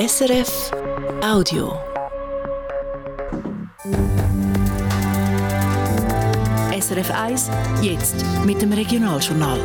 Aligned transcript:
SRF 0.00 0.70
Audio. 1.22 1.78
SRF 6.80 7.10
1, 7.10 7.50
jetzt 7.82 8.24
mit 8.46 8.62
dem 8.62 8.72
Regionaljournal. 8.72 9.60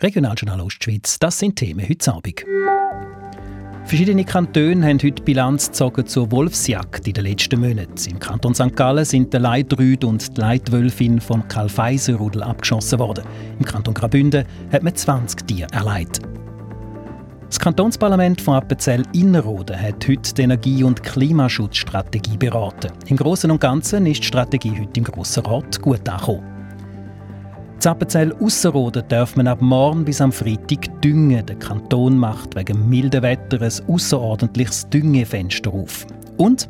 Regionaljournal 0.00 0.62
Ostschweiz, 0.62 1.18
das 1.18 1.38
sind 1.38 1.56
Themen 1.56 1.86
heute 1.86 2.10
Abend. 2.10 2.42
Verschiedene 3.84 4.24
Kantone 4.24 4.86
haben 4.86 5.02
heute 5.02 5.22
Bilanz 5.22 5.66
gezogen 5.66 6.06
zur 6.06 6.32
Wolfsjagd 6.32 7.06
in 7.06 7.12
den 7.12 7.24
letzten 7.26 7.60
Monaten. 7.60 8.10
Im 8.10 8.18
Kanton 8.18 8.54
St. 8.54 8.74
Gallen 8.74 9.04
sind 9.04 9.34
der 9.34 9.40
Leitrüd 9.40 10.04
und 10.04 10.38
die 10.38 10.40
Leitwölfin 10.40 11.20
vom 11.20 11.46
Karl-Feiser-Rudel 11.46 12.42
abgeschossen 12.42 12.98
worden. 12.98 13.26
Im 13.58 13.66
Kanton 13.66 13.92
Graubünden 13.92 14.46
hat 14.72 14.82
man 14.82 14.94
20 14.94 15.46
Tiere 15.46 15.68
erleidet. 15.72 16.22
Das 17.48 17.60
Kantonsparlament 17.60 18.40
von 18.40 18.54
Appenzell 18.54 19.04
Innerrhoden 19.12 19.80
hat 19.80 20.08
heute 20.08 20.34
die 20.34 20.42
Energie- 20.42 20.82
und 20.82 21.04
Klimaschutzstrategie 21.04 22.36
beraten. 22.36 22.90
Im 23.06 23.16
Großen 23.16 23.48
und 23.48 23.60
Ganzen 23.60 24.04
ist 24.06 24.22
die 24.22 24.26
Strategie 24.26 24.72
heute 24.72 24.98
im 24.98 25.04
Grossen 25.04 25.46
Rat 25.46 25.80
gut 25.80 26.08
angekommen. 26.08 26.42
In 27.84 27.88
Appenzell 27.88 28.34
Ausserrhoden 28.40 29.04
darf 29.06 29.36
man 29.36 29.46
ab 29.46 29.62
morgen 29.62 30.04
bis 30.04 30.20
am 30.20 30.32
Freitag 30.32 31.00
düngen. 31.02 31.46
Der 31.46 31.54
Kanton 31.54 32.18
macht 32.18 32.56
wegen 32.56 32.88
milden 32.88 33.22
Wetter 33.22 33.62
ein 33.62 33.94
außerordentliches 33.94 34.88
Düngefenster 34.90 35.72
auf. 35.72 36.04
Und 36.38 36.68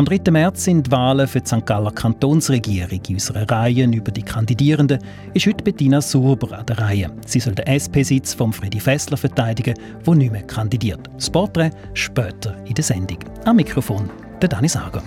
am 0.00 0.06
3. 0.06 0.30
März 0.30 0.64
sind 0.64 0.86
die 0.86 0.92
Wahlen 0.92 1.28
für 1.28 1.42
die 1.42 1.46
St. 1.46 1.66
Galler 1.66 1.90
Kantonsregierung. 1.90 3.02
In 3.06 3.16
unserer 3.16 3.50
Reihe 3.50 3.84
über 3.84 4.10
die 4.10 4.22
Kandidierenden 4.22 4.98
ist 5.34 5.46
heute 5.46 5.62
Bettina 5.62 6.00
Surber 6.00 6.58
an 6.58 6.64
der 6.64 6.78
Reihe. 6.78 7.14
Sie 7.26 7.38
soll 7.38 7.54
den 7.54 7.66
SP-Sitz 7.68 8.32
von 8.32 8.50
Freddy 8.50 8.80
Fessler 8.80 9.18
verteidigen, 9.18 9.74
der 10.06 10.14
nicht 10.14 10.32
mehr 10.32 10.42
kandidiert. 10.44 11.10
Das 11.16 11.28
Porträt 11.28 11.72
später 11.92 12.56
in 12.64 12.72
der 12.72 12.82
Sendung. 12.82 13.18
Am 13.44 13.56
Mikrofon 13.56 14.08
der 14.40 14.48
Dani 14.48 14.70
Sager. 14.70 15.02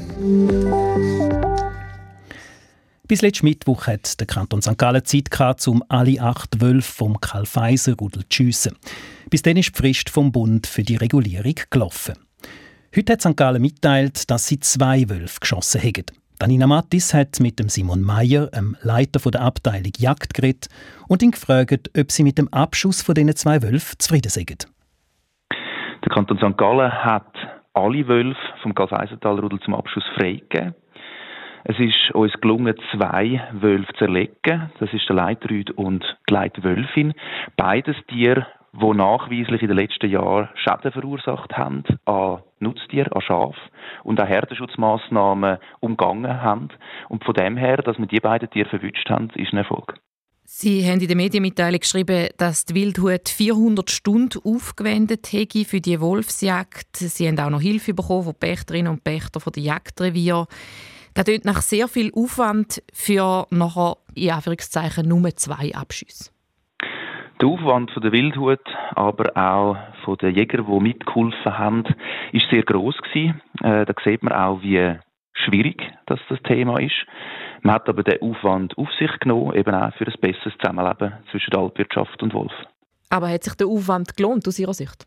Bis 3.08 3.24
letzten 3.24 3.48
Mittwoch 3.48 3.88
hat 3.88 4.20
der 4.20 4.28
Kanton 4.28 4.62
St. 4.62 4.78
Gallen 4.78 5.04
Zeit 5.06 5.32
gehabt, 5.32 5.68
um 5.68 5.84
alle 5.90 6.22
acht 6.22 6.62
Wölfe 6.62 6.92
vom 6.92 7.20
Karl-Feiser-Rudel 7.20 8.26
zu 8.30 8.44
schiessen. 8.44 8.78
Bis 9.32 9.42
dann 9.42 9.58
ist 9.58 9.70
die 9.70 9.78
Frist 9.80 10.12
vom 10.12 10.32
Bund 10.32 10.68
für 10.68 10.84
die 10.84 10.98
Regulierung 10.98 11.56
gelaufen. 11.72 12.14
Heute 12.96 13.14
hat 13.14 13.22
St. 13.22 13.36
Gallen 13.36 13.60
mitteilt, 13.60 14.30
dass 14.30 14.46
sie 14.46 14.60
zwei 14.60 15.10
Wölfe 15.10 15.40
geschossen 15.40 15.82
haben. 15.82 16.06
Danina 16.38 16.68
Mattis 16.68 17.12
hat 17.16 17.40
mit 17.40 17.58
dem 17.58 17.68
Simon 17.68 18.04
Meyer, 18.04 18.52
dem 18.52 18.78
Leiter 18.84 19.32
der 19.32 19.42
Abteilung 19.42 19.94
Jagd, 19.98 20.36
geredet 20.36 20.68
und 21.08 21.24
ihn 21.24 21.32
gefragt, 21.32 21.90
ob 21.98 22.12
sie 22.12 22.22
mit 22.22 22.38
dem 22.38 22.54
Abschuss 22.54 23.02
von 23.02 23.16
diesen 23.16 23.36
zwei 23.36 23.64
Wölfen 23.64 23.98
zufrieden 23.98 24.30
sind. 24.30 24.68
Der 25.50 26.14
Kanton 26.14 26.38
St. 26.38 26.56
Gallen 26.56 26.92
hat 26.92 27.34
alle 27.74 28.08
Wölfe 28.08 28.40
vom 28.62 28.76
Gaseisentalrudel 28.76 29.60
zum 29.62 29.74
Abschuss 29.74 30.06
freigegeben. 30.16 30.76
Es 31.64 31.80
ist 31.80 32.12
uns 32.14 32.34
gelungen, 32.42 32.76
zwei 32.92 33.42
Wölfe 33.54 33.92
zu 33.94 34.04
erlegen. 34.04 34.72
Das 34.80 34.94
ist 34.94 35.10
der 35.10 35.16
Leitrüd 35.16 35.72
und 35.72 36.04
die 36.30 36.34
Leitwölfin. 36.34 37.14
Beides 37.58 37.96
Tiere, 38.08 38.46
die 38.74 38.94
nachweislich 38.94 39.62
in 39.62 39.68
den 39.68 39.78
letzten 39.78 40.10
Jahren 40.10 40.50
Schäden 40.56 40.92
verursacht 40.92 41.54
haben 41.54 41.84
an 42.06 42.42
Nutztier, 42.60 43.16
an 43.16 43.22
Schaf 43.22 43.56
und 44.04 44.20
auch 44.20 44.28
Herdenschutzmaßnahmen 44.28 45.60
umgangen 45.80 46.42
haben. 46.42 46.70
Und 47.10 47.24
von 47.24 47.36
dem 47.36 47.56
her, 47.56 47.78
dass 47.78 48.00
wir 48.00 48.08
die 48.08 48.20
beiden 48.20 48.50
Tiere 48.50 48.70
verwünscht 48.70 49.10
haben, 49.10 49.30
ist 49.36 49.54
ein 49.54 49.58
Erfolg. 49.58 49.96
Sie 50.46 50.86
haben 50.86 51.00
in 51.00 51.08
der 51.08 51.16
Medienmitteilung 51.16 51.80
geschrieben, 51.80 52.28
dass 52.38 52.66
die 52.66 52.76
Wildhut 52.76 53.30
400 53.30 53.90
Stunden 53.90 54.40
aufgewendet 54.44 55.32
hätte 55.32 55.66
für 55.66 55.80
die 55.80 56.02
Wolfsjagd. 56.02 56.98
Sie 56.98 57.28
haben 57.28 57.40
auch 57.40 57.50
noch 57.50 57.62
Hilfe 57.62 57.94
bekommen 57.94 58.24
von 58.24 58.36
Pächterinnen 58.36 58.92
und 58.92 59.04
Pächter 59.04 59.40
von 59.40 59.54
der 59.54 59.64
Jagdrevier. 59.64 60.48
Das 61.14 61.26
klingt 61.26 61.46
nach 61.46 61.62
sehr 61.62 61.88
viel 61.88 62.12
Aufwand 62.14 62.84
für 62.92 63.48
nachher, 63.52 63.98
in 64.16 64.32
Anführungszeichen, 64.32 65.08
nur 65.08 65.36
zwei 65.36 65.74
Abschüsse. 65.74 66.33
Der 67.42 67.48
Aufwand 67.50 67.92
von 67.92 68.02
der 68.02 68.12
Wildhut, 68.12 68.62
aber 68.96 69.36
auch 69.36 69.78
von 70.06 70.18
den 70.18 70.36
Jägern, 70.36 70.66
die 70.66 70.80
mitgeholfen 70.80 71.58
haben, 71.58 71.84
ist 72.32 72.50
sehr 72.50 72.64
groß 72.64 72.98
gewesen. 72.98 73.42
Äh, 73.62 73.86
da 73.86 73.94
sieht 74.04 74.24
man 74.24 74.34
auch, 74.34 74.62
wie 74.62 74.96
schwierig 75.34 75.82
das, 76.06 76.20
das 76.30 76.42
Thema 76.44 76.80
ist. 76.80 77.06
Man 77.62 77.76
hat 77.76 77.90
aber 77.90 78.04
den 78.04 78.22
Aufwand 78.22 78.78
auf 78.78 78.90
sich 79.00 79.12
genommen, 79.20 79.56
eben 79.56 79.74
auch 79.74 79.94
für 79.96 80.06
ein 80.06 80.14
besseres 80.22 80.54
Zusammenleben 80.60 81.14
zwischen 81.32 81.52
der 81.52 81.60
Altwirtschaft 81.62 82.22
und 82.22 82.34
Wolf. 82.34 82.54
Aber 83.10 83.30
hat 83.30 83.44
sich 83.44 83.56
der 83.56 83.68
Aufwand 83.68 84.16
gelohnt 84.16 84.48
aus 84.48 84.60
Ihrer 84.60 84.74
Sicht? 84.74 85.06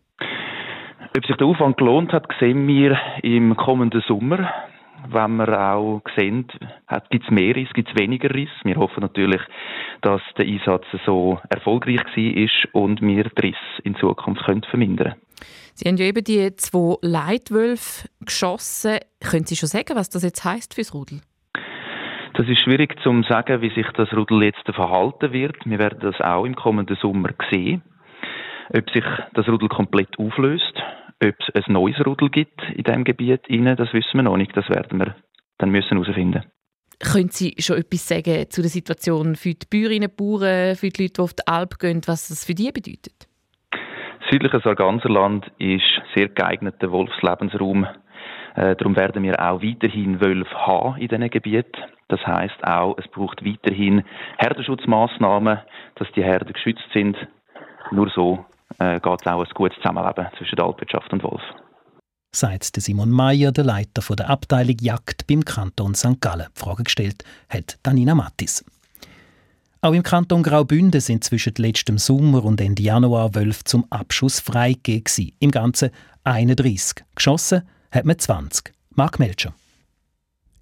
Ob 1.17 1.25
sich 1.27 1.37
der 1.37 1.47
Aufwand 1.47 1.77
gelohnt 1.77 2.13
hat, 2.13 2.27
sehen 2.41 2.67
wir 2.67 2.99
im 3.23 3.57
kommenden 3.57 4.03
Sommer 4.07 4.53
wenn 5.11 5.37
wir 5.37 5.61
auch 5.61 6.03
sehen, 6.17 6.47
gibt 7.11 7.25
es 7.25 7.31
mehr 7.31 7.55
Riss, 7.55 7.69
gibt 7.75 7.91
es 7.91 7.99
weniger 7.99 8.33
Riss. 8.35 8.51
Wir 8.65 8.77
hoffen 8.77 9.01
natürlich, 9.01 9.41
dass 10.03 10.21
der 10.37 10.47
Einsatz 10.47 10.85
so 11.05 11.41
erfolgreich 11.49 12.05
war 12.17 12.83
und 12.83 13.01
wir 13.01 13.25
die 13.25 13.41
Riss 13.41 13.57
in 13.85 13.97
Zukunft 13.97 14.45
können 14.45 14.63
vermindern 14.63 15.09
können. 15.09 15.21
Sie 15.75 15.89
haben 15.89 15.97
ja 15.97 16.07
eben 16.07 16.25
die 16.25 16.57
zwei 16.57 16.97
Leitwölfe 17.03 18.09
geschossen. 18.21 18.99
Können 19.21 19.45
Sie 19.45 19.57
schon 19.57 19.69
sagen, 19.69 19.95
was 19.95 20.09
das 20.09 20.23
jetzt 20.23 20.45
heisst 20.45 20.75
für 20.75 20.81
das 20.81 20.95
Rudel? 20.95 21.21
Das 22.35 22.49
ist 22.49 22.61
schwierig 22.61 22.99
zu 23.03 23.23
sagen, 23.23 23.63
wie 23.63 23.71
sich 23.71 23.87
das 23.97 24.13
Rudel 24.13 24.45
jetzt 24.45 24.65
verhalten 24.75 25.33
wird. 25.33 25.57
Wir 25.65 25.79
werden 25.79 26.01
das 26.01 26.21
auch 26.21 26.45
im 26.45 26.55
kommenden 26.55 26.97
Sommer 26.97 27.31
sehen. 27.51 27.83
Ob 28.75 28.91
sich 28.91 29.05
das 29.35 29.49
Rudel 29.49 29.69
komplett 29.69 30.19
auflöst 30.19 30.75
ob 31.23 31.35
es 31.55 31.67
ein 31.67 31.73
neues 31.73 32.05
Rudel 32.05 32.31
gibt 32.31 32.61
in 32.75 32.85
diesem 32.85 33.05
Gebiet, 33.05 33.43
das 33.49 33.93
wissen 33.93 34.15
wir 34.15 34.23
noch 34.23 34.37
nicht. 34.37 34.57
Das 34.57 34.69
werden 34.69 34.99
wir 34.99 35.17
dann 35.59 35.71
müssen 35.71 35.99
herausfinden. 35.99 36.45
Können 36.99 37.29
Sie 37.29 37.55
schon 37.59 37.77
etwas 37.77 38.09
sagen 38.09 38.51
zu 38.51 38.63
der 38.63 38.71
Situation 38.71 39.37
für 39.37 39.53
die 39.53 39.67
Bäuerinnen 39.71 40.09
und 40.09 40.17
Bauern, 40.17 40.77
für 40.77 40.89
die 40.89 41.03
Leute, 41.03 41.15
die 41.15 41.21
auf 41.21 41.35
die 41.35 41.47
Alp 41.47 41.79
gehen, 41.79 42.01
was 42.07 42.29
das 42.29 42.45
für 42.45 42.55
die 42.55 42.73
bedeutet? 42.73 43.29
Das 43.71 44.31
südliche 44.31 44.61
Sarganserland 44.61 45.47
ist 45.59 45.85
sehr 46.15 46.29
geeigneter 46.29 46.91
Wolfslebensraum. 46.91 47.87
Äh, 48.55 48.75
darum 48.77 48.97
werden 48.97 49.23
wir 49.23 49.39
auch 49.39 49.63
weiterhin 49.63 50.21
Wölfe 50.21 50.55
haben 50.55 50.99
in 50.99 51.09
diesen 51.09 51.31
Gebieten. 51.31 51.83
Das 52.09 52.21
heißt 52.27 52.65
auch, 52.65 52.97
es 52.99 53.07
braucht 53.09 53.45
weiterhin 53.45 54.03
Herdenschutzmaßnahmen, 54.39 55.59
dass 55.97 56.09
die 56.13 56.25
Herden 56.25 56.53
geschützt 56.53 56.89
sind. 56.95 57.17
Nur 57.91 58.09
so 58.11 58.45
äh, 58.79 59.01
geht 59.01 59.21
es 59.21 59.27
auch 59.27 59.45
ein 59.45 59.51
gutes 59.55 59.77
Zusammenleben 59.79 60.27
zwischen 60.39 60.57
der 60.57 60.65
Altwirtschaft 60.65 61.13
und 61.13 61.23
Wolf. 61.23 61.43
Sagt 62.35 62.77
Simon 62.77 63.11
Mayer, 63.11 63.53
der 63.53 63.65
Leiter 63.65 64.03
der 64.15 64.29
Abteilung 64.29 64.77
Jagd 64.81 65.27
beim 65.27 65.45
Kanton 65.45 65.95
St. 65.95 66.21
Gallen. 66.21 66.49
Die 66.55 66.61
Frage 66.61 66.85
gestellt 66.85 67.25
hat 67.49 67.79
Danina 67.83 68.15
Mattis. 68.15 68.65
Auch 69.81 69.93
im 69.93 70.03
Kanton 70.03 70.43
Graubünden 70.43 71.01
sind 71.01 71.23
zwischen 71.25 71.55
letztem 71.57 71.97
Sommer 71.97 72.45
und 72.45 72.61
Ende 72.61 72.83
Januar 72.83 73.35
Wölfe 73.35 73.65
zum 73.65 73.87
Abschuss 73.91 74.41
freigegeben. 74.41 75.33
Im 75.39 75.51
Ganzen 75.51 75.91
31. 76.25 77.05
Geschossen 77.15 77.63
hat 77.91 78.05
man 78.05 78.19
20. 78.19 78.73
Mark 78.91 79.19
Melcher. 79.19 79.55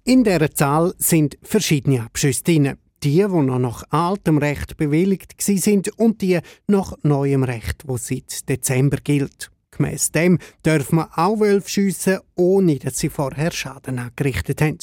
In 0.03 0.23
dieser 0.23 0.51
Zahl 0.51 0.93
sind 0.99 1.37
verschiedene 1.41 2.03
Abschüsse 2.03 2.43
drin 2.43 2.77
die, 3.05 3.17
die 3.17 3.27
noch 3.27 3.59
nach 3.59 3.83
altem 3.91 4.39
Recht 4.39 4.77
bewilligt 4.77 5.35
sind 5.39 5.89
und 5.99 6.21
die 6.21 6.39
nach 6.67 6.93
neuem 7.03 7.43
Recht, 7.43 7.83
wo 7.85 7.97
seit 7.97 8.49
Dezember 8.49 8.97
gilt. 8.97 9.51
Gemäss 9.69 10.11
dem 10.11 10.39
dürfen 10.65 10.95
man 10.95 11.09
auch 11.15 11.39
Wölfe 11.39 11.69
schiessen, 11.69 12.19
ohne 12.35 12.77
dass 12.79 12.97
sie 12.97 13.09
vorher 13.09 13.51
Schaden 13.51 13.99
angerichtet 13.99 14.61
haben. 14.61 14.79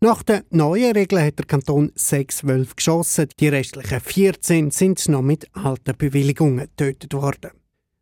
Nach 0.00 0.22
den 0.22 0.42
neuen 0.50 0.92
Regeln 0.92 1.24
hat 1.24 1.38
der 1.38 1.46
Kanton 1.46 1.92
sechs 1.94 2.44
Wölfe 2.44 2.74
geschossen, 2.74 3.28
die 3.38 3.48
restlichen 3.48 4.00
14 4.00 4.70
sind 4.70 5.08
noch 5.08 5.22
mit 5.22 5.46
alten 5.54 5.96
Bewilligungen 5.96 6.68
getötet 6.76 7.12
worden. 7.12 7.50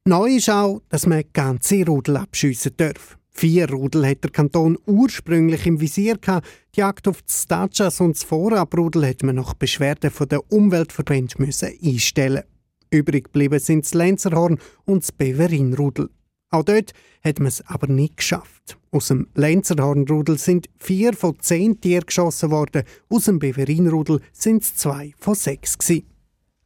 Neu 0.05 0.37
ist 0.37 0.49
auch, 0.49 0.81
dass 0.89 1.07
man 1.07 1.25
ganze 1.33 1.85
Rudel 1.85 2.17
abschiessen 2.17 2.73
darf. 2.77 3.18
Vier 3.39 3.71
Rudel 3.71 4.05
hat 4.05 4.25
der 4.25 4.33
Kanton 4.33 4.77
ursprünglich 4.85 5.65
im 5.65 5.81
Visier 5.81 6.19
gehabt. 6.19 6.49
Die 6.75 6.81
Jagd 6.81 7.07
auf 7.07 7.23
die 7.23 7.33
Stachas 7.33 8.01
und 8.01 8.17
das 8.17 8.25
Vorabrudel 8.25 9.07
hat 9.07 9.23
man 9.23 9.37
nach 9.37 9.55
Beschwerden 9.55 10.11
von 10.11 10.29
der 10.29 10.51
Umweltverbände 10.51 11.37
müssen 11.39 11.73
einstellen. 11.81 12.43
Übrig 12.91 13.27
geblieben 13.27 13.61
sind 13.61 13.85
das 13.85 13.95
Lenzerhorn 13.95 14.59
und 14.87 15.05
das 15.05 15.13
Beverinrudel. 15.13 16.11
Auch 16.51 16.65
dort 16.65 16.91
hat 17.23 17.39
man 17.39 17.47
es 17.47 17.65
aber 17.65 17.87
nicht 17.87 18.17
geschafft. 18.17 18.77
Aus 18.91 19.07
dem 19.07 19.29
Lenzerhornrudel 19.37 20.37
sind 20.37 20.69
vier 20.81 21.13
von 21.13 21.39
zehn 21.39 21.81
Tieren 21.81 22.07
geschossen 22.07 22.51
worden, 22.51 22.83
aus 23.09 23.27
dem 23.27 23.39
Beverinrudel 23.39 24.21
sind 24.33 24.65
es 24.65 24.75
zwei 24.75 25.15
von 25.17 25.37
sechs 25.37 25.79
gewesen. 25.79 26.18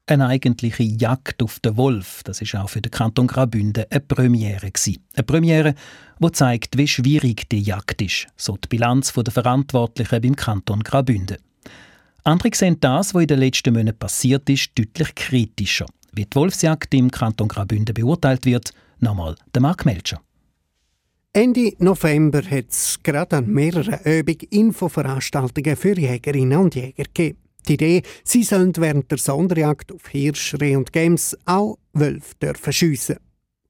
Eine 0.07 0.27
eigentliche 0.27 0.83
Jagd 0.83 1.43
auf 1.43 1.61
den 1.61 1.77
Wolf, 1.77 2.23
das 2.25 2.41
ist 2.43 2.55
auch 2.57 2.69
für 2.69 2.83
den 2.83 2.91
Kanton 2.91 3.29
Graubünden 3.29 3.85
eine 3.89 4.01
Premiere. 4.01 4.71
Eine 5.15 5.23
Premiere, 5.25 5.75
die 6.19 6.33
zeigt, 6.33 6.77
wie 6.77 6.89
schwierig 6.89 7.49
die 7.49 7.63
Jagd 7.63 8.03
ist, 8.03 8.27
so 8.37 8.57
die 8.57 8.69
Bilanz 8.69 9.13
der 9.13 9.33
Verantwortlichen 9.33 10.21
beim 10.21 10.37
Kanton 10.37 10.83
Graubünden. 10.83 11.39
Andere 12.25 12.51
sehen 12.55 12.79
das, 12.81 13.15
was 13.15 13.23
in 13.23 13.29
den 13.29 13.39
letzten 13.39 13.75
Monaten 13.75 13.99
passiert 13.99 14.49
ist, 14.51 14.71
deutlich 14.77 15.15
kritischer. 15.15 15.87
Wie 16.13 16.27
die 16.27 16.37
Wolfsjagd 16.37 16.93
im 16.95 17.11
Kanton 17.11 17.49
Graubünden 17.49 17.95
beurteilt 17.95 18.45
wird, 18.45 18.73
Nochmal 19.03 19.35
der 19.53 19.61
Mark 19.61 19.85
Melcher. 19.85 20.21
Ende 21.33 21.73
November 21.79 22.41
hat 22.43 22.69
es 22.69 23.01
gerade 23.03 23.39
an 23.39 23.49
mehreren 23.49 23.99
Übungen 24.05 24.47
Infoveranstaltungen 24.51 25.75
für 25.75 25.99
Jägerinnen 25.99 26.59
und 26.59 26.77
Jäger 26.77 27.03
gegeben. 27.03 27.42
Die 27.69 27.75
Idee, 27.75 28.03
sie 28.25 28.43
sollen 28.43 28.73
während 28.77 29.11
der 29.11 29.19
Sonderjagd 29.19 29.93
auf 29.93 30.09
Hirsch, 30.09 30.55
Reh 30.61 30.77
und 30.77 30.93
Gems 30.93 31.37
auch 31.45 31.79
Wölfe 31.93 32.35
dürfen 32.41 32.73
schiessen. 32.73 33.17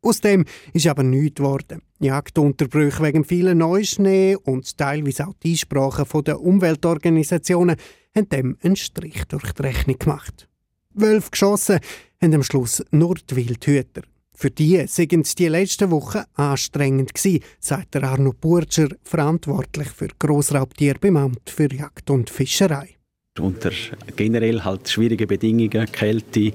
Aus 0.01 0.21
dem 0.21 0.45
ist 0.73 0.87
aber 0.89 1.05
nichts 1.05 1.37
geworden. 1.37 1.83
Jagdunterbrüche 2.01 3.03
wegen 3.05 3.25
vielen 3.25 3.59
Neuschnee 3.59 4.37
und 4.37 4.77
teilweise 4.77 5.29
auch 5.29 5.35
die 5.43 5.53
Einsprachen 5.53 6.25
der 6.25 6.41
Umweltorganisationen 6.41 7.77
haben 8.15 8.29
dem 8.29 8.59
einen 8.63 8.77
Strich 8.77 9.25
durch 9.29 9.53
die 9.53 9.63
Rechnung 9.63 9.99
gemacht. 9.99 10.49
Wölfe 10.95 11.31
geschossen 11.31 11.79
haben 12.21 12.35
am 12.35 12.43
Schluss 12.43 12.83
nur 12.91 13.15
die 13.15 13.37
Wildhüter. 13.37 14.03
Für 14.35 14.51
die 14.51 14.85
sind 14.89 15.39
die 15.39 15.49
letzten 15.49 15.91
Wochen 15.93 16.23
anstrengend 16.35 17.15
gewesen, 17.15 17.45
sagt 17.61 17.95
der 17.95 18.03
Arno 18.03 18.33
Burger, 18.33 18.89
verantwortlich 19.05 19.89
für 19.89 20.09
Grossraubtier 20.19 20.97
beim 21.01 21.17
Amt 21.17 21.49
für 21.49 21.73
Jagd 21.73 22.11
und 22.11 22.29
Fischerei. 22.29 22.97
Unter 23.41 23.71
generell 24.15 24.63
halt 24.63 24.91
schwierige 24.91 25.27
Bedingungen, 25.27 25.91
Kälte 25.91 26.53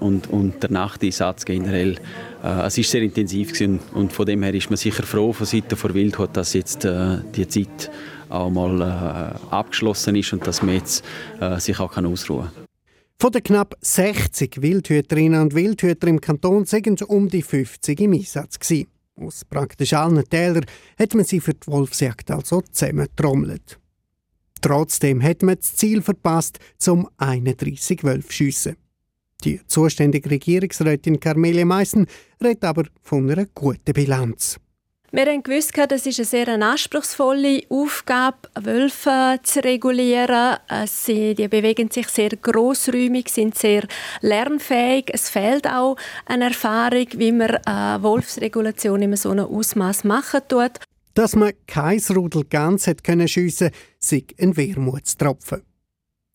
und, 0.00 0.30
und 0.30 0.62
der 0.62 0.70
Nachteinsatz 0.70 1.44
generell. 1.44 1.96
Äh, 2.42 2.66
es 2.66 2.78
ist 2.78 2.90
sehr 2.90 3.02
intensiv 3.02 3.52
gewesen 3.52 3.78
und 3.92 4.10
von 4.10 4.24
dem 4.24 4.42
her 4.42 4.54
ist 4.54 4.70
man 4.70 4.78
sicher 4.78 5.02
froh 5.02 5.34
von 5.34 5.44
Seiten 5.46 5.76
der 5.76 5.94
Wildhut, 5.94 6.34
dass 6.34 6.54
jetzt 6.54 6.86
äh, 6.86 7.18
die 7.36 7.46
Zeit 7.46 7.90
auch 8.30 8.48
mal 8.48 8.80
äh, 8.80 9.54
abgeschlossen 9.54 10.16
ist 10.16 10.32
und 10.32 10.46
dass 10.46 10.62
man 10.62 10.76
jetzt 10.76 11.04
äh, 11.40 11.60
sich 11.60 11.78
auch 11.78 11.92
kann 11.92 12.06
ausruhen 12.06 12.48
kann. 12.54 12.64
Von 13.18 13.32
den 13.32 13.42
knapp 13.42 13.76
60 13.82 14.62
Wildhüterinnen 14.62 15.42
und 15.42 15.54
Wildhüter 15.54 16.08
im 16.08 16.22
Kanton 16.22 16.64
sind 16.64 17.02
um 17.02 17.28
die 17.28 17.42
50 17.42 18.00
im 18.00 18.14
Einsatz. 18.14 18.58
Gewesen. 18.58 18.88
Aus 19.16 19.44
praktisch 19.44 19.92
allen 19.92 20.24
Tälern 20.24 20.64
hat 20.98 21.14
man 21.14 21.24
sie 21.24 21.40
für 21.40 21.52
die 21.52 21.66
Wolfsjagd 21.66 22.30
also 22.30 22.62
zusammentrommelt. 22.62 23.78
Trotzdem 24.64 25.22
hat 25.22 25.42
man 25.42 25.56
das 25.56 25.76
Ziel 25.76 26.00
verpasst, 26.00 26.58
zum 26.78 27.06
31 27.18 28.02
Wölfe 28.02 28.32
schiessen. 28.32 28.76
Die 29.44 29.60
zuständige 29.66 30.30
Regierungsrätin 30.30 31.20
Carmelia 31.20 31.66
Meissen 31.66 32.06
redet 32.42 32.64
aber 32.64 32.84
von 33.02 33.30
einer 33.30 33.44
guten 33.54 33.92
Bilanz. 33.92 34.58
Wir 35.12 35.26
haben 35.26 35.42
gewusst, 35.42 35.74
das 35.76 36.06
ist 36.06 36.18
eine 36.18 36.24
sehr 36.24 36.48
anspruchsvolle 36.48 37.60
Aufgabe, 37.68 38.48
Wölfe 38.58 39.38
zu 39.42 39.62
regulieren. 39.62 40.56
Sie 40.86 41.34
die 41.34 41.46
bewegen 41.46 41.90
sich 41.90 42.08
sehr 42.08 42.30
großräumig, 42.30 43.28
sind 43.28 43.58
sehr 43.58 43.86
lernfähig. 44.22 45.10
Es 45.12 45.28
fehlt 45.28 45.66
auch 45.66 45.96
eine 46.24 46.46
Erfahrung, 46.46 47.06
wie 47.16 47.32
man 47.32 47.58
eine 47.66 48.02
Wolfsregulation 48.02 49.02
in 49.02 49.14
so 49.16 49.28
einem 49.30 49.44
Ausmaß 49.44 50.04
machen 50.04 50.40
tut. 50.48 50.80
Dass 51.14 51.36
man 51.36 51.52
kein 51.68 52.02
Rudel 52.10 52.44
ganz 52.44 52.88
hat 52.88 53.04
können 53.04 53.28
schiessen, 53.28 53.70
sei 54.00 54.24
ein 54.40 54.56
Wermutstropfen. 54.56 55.62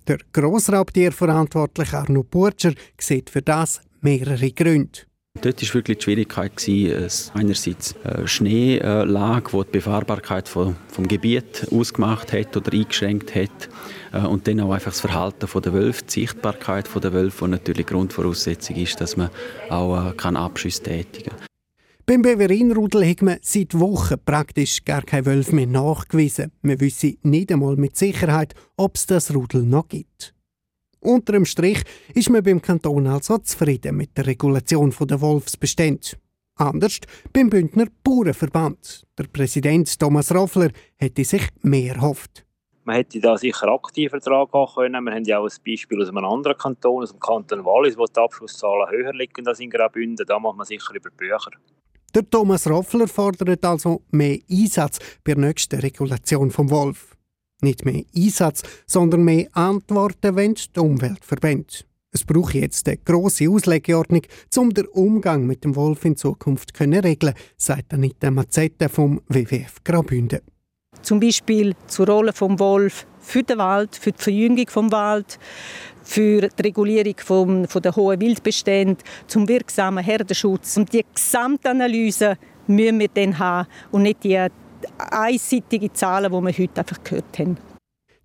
Der 0.07 0.19
Grossraubtierverantwortliche 0.31 1.97
Arno 1.97 2.23
Burger 2.23 2.73
sieht 2.97 3.29
für 3.29 3.41
das 3.41 3.81
mehrere 4.01 4.51
Gründe. 4.51 5.01
Dort 5.41 5.61
war 5.61 5.73
wirklich 5.75 5.99
die 5.99 6.03
Schwierigkeit, 6.03 6.57
gewesen, 6.57 7.31
einerseits 7.33 7.95
eine 8.03 8.27
Schneelage, 8.27 9.51
die 9.51 9.63
die 9.65 9.71
Befahrbarkeit 9.71 10.49
vom, 10.49 10.75
vom 10.87 11.07
Gebiet 11.07 11.67
ausgemacht 11.71 12.33
hat 12.33 12.57
oder 12.57 12.73
eingeschränkt 12.73 13.35
hat. 13.35 13.69
Äh, 14.11 14.25
und 14.25 14.47
dann 14.47 14.59
auch 14.61 14.71
einfach 14.71 14.91
das 14.91 15.01
Verhalten 15.01 15.47
der 15.61 15.73
Wölfe, 15.73 16.03
die 16.05 16.21
Sichtbarkeit 16.21 16.89
der 16.95 17.13
Wölfe, 17.13 17.45
die 17.45 17.51
natürlich 17.51 17.85
Grundvoraussetzung 17.85 18.75
ist, 18.77 18.99
dass 18.99 19.17
man 19.17 19.29
auch 19.69 20.13
äh, 20.13 20.35
Abschüsse 20.35 20.83
tätigen 20.83 21.29
kann. 21.29 21.48
Beim 22.09 22.23
Beverinrudel 22.23 23.07
hat 23.07 23.21
man 23.21 23.37
seit 23.43 23.79
Wochen 23.79 24.15
praktisch 24.25 24.83
gar 24.83 25.03
keine 25.03 25.27
Wölfe 25.27 25.53
mehr 25.53 25.67
nachgewiesen. 25.67 26.51
Man 26.63 26.79
wisse 26.79 27.17
nicht 27.21 27.51
einmal 27.51 27.75
mit 27.75 27.97
Sicherheit, 27.97 28.55
ob 28.77 28.95
es 28.95 29.05
das 29.05 29.31
Rudel 29.31 29.61
noch 29.61 29.87
gibt. 29.87 30.33
Unter 31.01 31.33
dem 31.33 31.45
Strich 31.45 31.83
ist 32.15 32.31
man 32.31 32.41
beim 32.41 32.63
Kanton 32.63 33.05
also 33.05 33.37
zufrieden 33.37 33.95
mit 33.95 34.17
der 34.17 34.25
Regulation 34.25 34.91
der 35.01 35.21
Wolfsbestände. 35.21 36.17
Anders 36.55 36.97
beim 37.31 37.51
Bündner 37.51 37.85
Bauernverband. 38.03 39.05
Der 39.15 39.25
Präsident 39.25 39.99
Thomas 39.99 40.33
Roffler 40.33 40.71
hätte 40.95 41.23
sich 41.23 41.47
mehr 41.61 41.93
erhofft. 41.93 42.43
Man 42.85 42.95
hätte 42.95 43.19
da 43.19 43.37
sicher 43.37 43.67
aktiver 43.67 44.17
dran 44.17 44.47
gehen 44.51 44.65
können. 44.73 45.03
Wir 45.05 45.13
haben 45.13 45.25
ja 45.25 45.37
auch 45.37 45.47
ein 45.47 45.63
Beispiel 45.63 46.01
aus 46.01 46.09
einem 46.09 46.25
anderen 46.25 46.57
Kanton, 46.57 47.03
aus 47.03 47.11
dem 47.11 47.19
Kanton 47.19 47.63
Wallis, 47.63 47.95
wo 47.95 48.05
die 48.05 48.19
Abschlusszahlen 48.19 48.89
höher 48.89 49.13
liegen 49.13 49.47
als 49.47 49.59
in 49.59 49.69
Graubünden. 49.69 50.25
Da 50.25 50.39
macht 50.39 50.57
man 50.57 50.65
sicher 50.65 50.95
über 50.95 51.11
Bücher. 51.11 51.51
Der 52.15 52.29
Thomas 52.29 52.67
Roffler 52.67 53.07
fordert 53.07 53.63
also 53.65 54.01
mehr 54.11 54.39
Einsatz 54.49 54.99
bei 55.23 55.33
der 55.33 55.45
nächsten 55.45 55.79
Regulation 55.79 56.49
vom 56.51 56.69
Wolf. 56.69 57.15
Nicht 57.61 57.85
mehr 57.85 58.03
Einsatz, 58.15 58.63
sondern 58.87 59.23
mehr 59.23 59.47
Antworten, 59.51 60.35
wenn 60.35 60.55
die 60.55 60.79
Umwelt 60.79 61.23
verbrennt. 61.23 61.85
Es 62.11 62.23
braucht 62.23 62.55
jetzt 62.55 62.87
eine 62.87 62.97
grosse 62.97 63.49
Auslegeordnung, 63.49 64.23
um 64.57 64.73
den 64.73 64.87
Umgang 64.87 65.45
mit 65.45 65.63
dem 65.63 65.75
Wolf 65.75 66.05
in 66.05 66.15
Zukunft 66.15 66.75
zu 66.75 66.83
regeln, 66.83 67.35
sagt 67.55 67.93
Anita 67.93 68.31
Mazzetta 68.31 68.89
vom 68.89 69.21
WWF 69.27 69.83
Graubünden. 69.83 70.39
Zum 71.03 71.19
Beispiel 71.19 71.75
zur 71.85 72.07
Rolle 72.07 72.33
vom 72.33 72.57
Wolf 72.59 73.05
für 73.19 73.43
den 73.43 73.59
Wald, 73.59 73.95
für 73.95 74.11
die 74.11 74.21
Verjüngung 74.21 74.67
vom 74.69 74.91
Wald, 74.91 75.37
für 76.09 76.49
die 76.49 76.61
Regulierung 76.63 77.13
vom, 77.23 77.67
von 77.67 77.81
der 77.83 77.95
hohen 77.95 78.19
Wildbestände, 78.19 79.03
zum 79.27 79.47
wirksamen 79.47 80.03
Herdenschutz. 80.03 80.75
Und 80.77 80.91
die 80.91 81.05
Gesamtanalyse 81.13 82.35
müssen 82.65 82.99
wir 82.99 83.09
dann 83.09 83.37
haben 83.37 83.69
und 83.91 84.03
nicht 84.03 84.23
die 84.23 84.47
einseitige 84.97 85.93
Zahlen, 85.93 86.31
die 86.31 86.57
wir 86.57 86.65
heute 86.65 86.79
einfach 86.79 87.03
gehört 87.03 87.37
haben. 87.37 87.57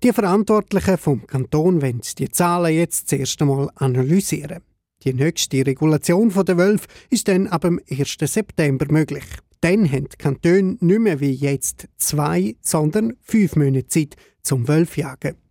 Die 0.03 0.13
Verantwortlichen 0.13 0.97
vom 0.97 1.27
Kanton 1.27 1.83
wollen 1.83 2.01
die 2.19 2.29
Zahlen 2.31 2.75
jetzt 2.75 3.13
das 3.13 3.19
erste 3.19 3.45
Mal 3.45 3.71
analysieren. 3.75 4.63
Die 5.03 5.13
nächste 5.13 5.67
Regulation 5.67 6.31
der 6.31 6.57
Wölfe 6.57 6.89
ist 7.11 7.29
dann 7.29 7.49
ab 7.49 7.63
dem 7.63 7.81
1. 7.91 8.17
September 8.19 8.87
möglich. 8.89 9.25
Dann 9.61 9.91
haben 9.91 10.09
die 10.09 10.17
Kantone 10.17 10.79
nicht 10.81 11.01
mehr 11.01 11.21
wie 11.21 11.33
jetzt 11.33 11.87
zwei, 11.99 12.57
sondern 12.63 13.15
fünf 13.21 13.57
Monate 13.57 13.89
Zeit 13.89 14.17
zum 14.43 14.69
Wölfjagen. 14.69 15.44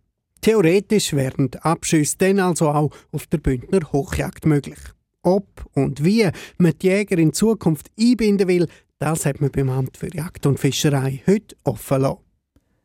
Theoretisch 0.44 1.14
wären 1.14 1.50
die 1.50 1.58
Abschüsse 1.60 2.18
dann 2.18 2.38
also 2.38 2.68
auch 2.68 2.90
auf 3.12 3.26
der 3.28 3.38
Bündner 3.38 3.80
Hochjagd 3.92 4.44
möglich. 4.44 4.78
Ob 5.22 5.64
und 5.72 6.04
wie 6.04 6.28
man 6.58 6.74
die 6.82 6.88
Jäger 6.88 7.16
in 7.16 7.32
Zukunft 7.32 7.90
einbinden 7.98 8.46
will, 8.46 8.68
das 8.98 9.24
hat 9.24 9.40
man 9.40 9.50
beim 9.50 9.70
Amt 9.70 9.96
für 9.96 10.14
Jagd 10.14 10.44
und 10.44 10.60
Fischerei 10.60 11.22
heute 11.26 11.56
offen 11.64 12.02
lassen. 12.02 12.18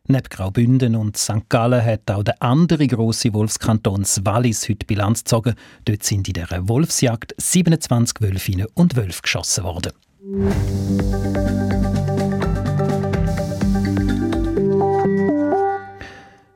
Neben 0.07 0.29
Graubünden 0.29 0.95
und 0.95 1.17
St. 1.17 1.49
Gallen 1.49 1.83
hat 1.83 2.09
auch 2.09 2.23
der 2.23 2.41
andere 2.41 2.87
grosse 2.87 3.33
Wolfskanton 3.33 4.05
Wallis 4.23 4.69
heute 4.69 4.85
Bilanz 4.85 5.25
gezogen. 5.25 5.55
Dort 5.83 6.03
sind 6.03 6.29
in 6.29 6.35
dieser 6.35 6.69
Wolfsjagd 6.69 7.35
27 7.37 8.21
Wölfinnen 8.21 8.67
und 8.73 8.95
Wölfe 8.95 9.21
geschossen 9.21 9.65
worden. 9.65 9.91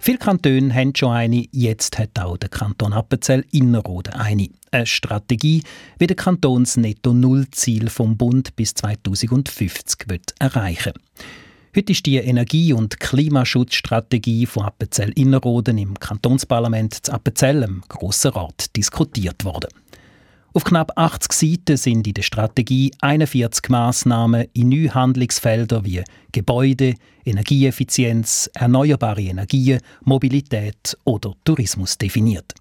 Viele 0.06 0.18
Kantone 0.18 0.76
haben 0.76 0.94
schon 0.94 1.14
eine, 1.14 1.46
jetzt 1.54 1.98
hat 1.98 2.20
auch 2.20 2.36
der 2.36 2.50
Kanton 2.50 2.92
Appenzell 2.92 3.46
Innerrhoden 3.52 4.14
eine. 4.16 4.50
Eine 4.70 4.86
Strategie, 4.86 5.64
wie 5.98 6.08
der 6.08 6.18
Kanton 6.18 6.66
das 6.66 6.76
Netto-Null-Ziel 6.76 7.90
vom 7.90 8.18
Bund 8.18 8.54
bis 8.58 8.74
2050 8.74 10.10
wird 10.10 10.36
erreichen 10.40 10.92
Heute 11.74 11.94
ist 11.94 12.06
die 12.06 12.18
Energie- 12.18 12.74
und 12.74 13.00
Klimaschutzstrategie 13.00 14.46
von 14.46 14.66
Appenzell 14.66 15.14
Innerrhoden 15.16 15.78
im 15.78 15.98
Kantonsparlament 15.98 17.06
zu 17.06 17.14
Appenzell 17.14 17.64
im 17.64 17.82
Grossen 17.88 18.32
Rat 18.32 18.76
diskutiert 18.76 19.46
worden. 19.46 19.70
Auf 20.56 20.66
knapp 20.66 20.92
80 20.96 21.34
Seiten 21.34 21.78
sind 21.78 22.06
in 22.06 22.14
der 22.14 22.22
Strategie 22.22 22.92
41 23.02 23.70
Massnahmen 23.70 24.46
in 24.54 24.70
neue 24.70 24.94
Handlungsfelder 24.94 25.84
wie 25.84 26.04
Gebäude, 26.32 26.94
Energieeffizienz, 27.26 28.52
erneuerbare 28.54 29.24
Energien, 29.24 29.80
Mobilität 30.04 30.96
oder 31.06 31.34
Tourismus 31.44 31.98
definiert. 31.98 32.54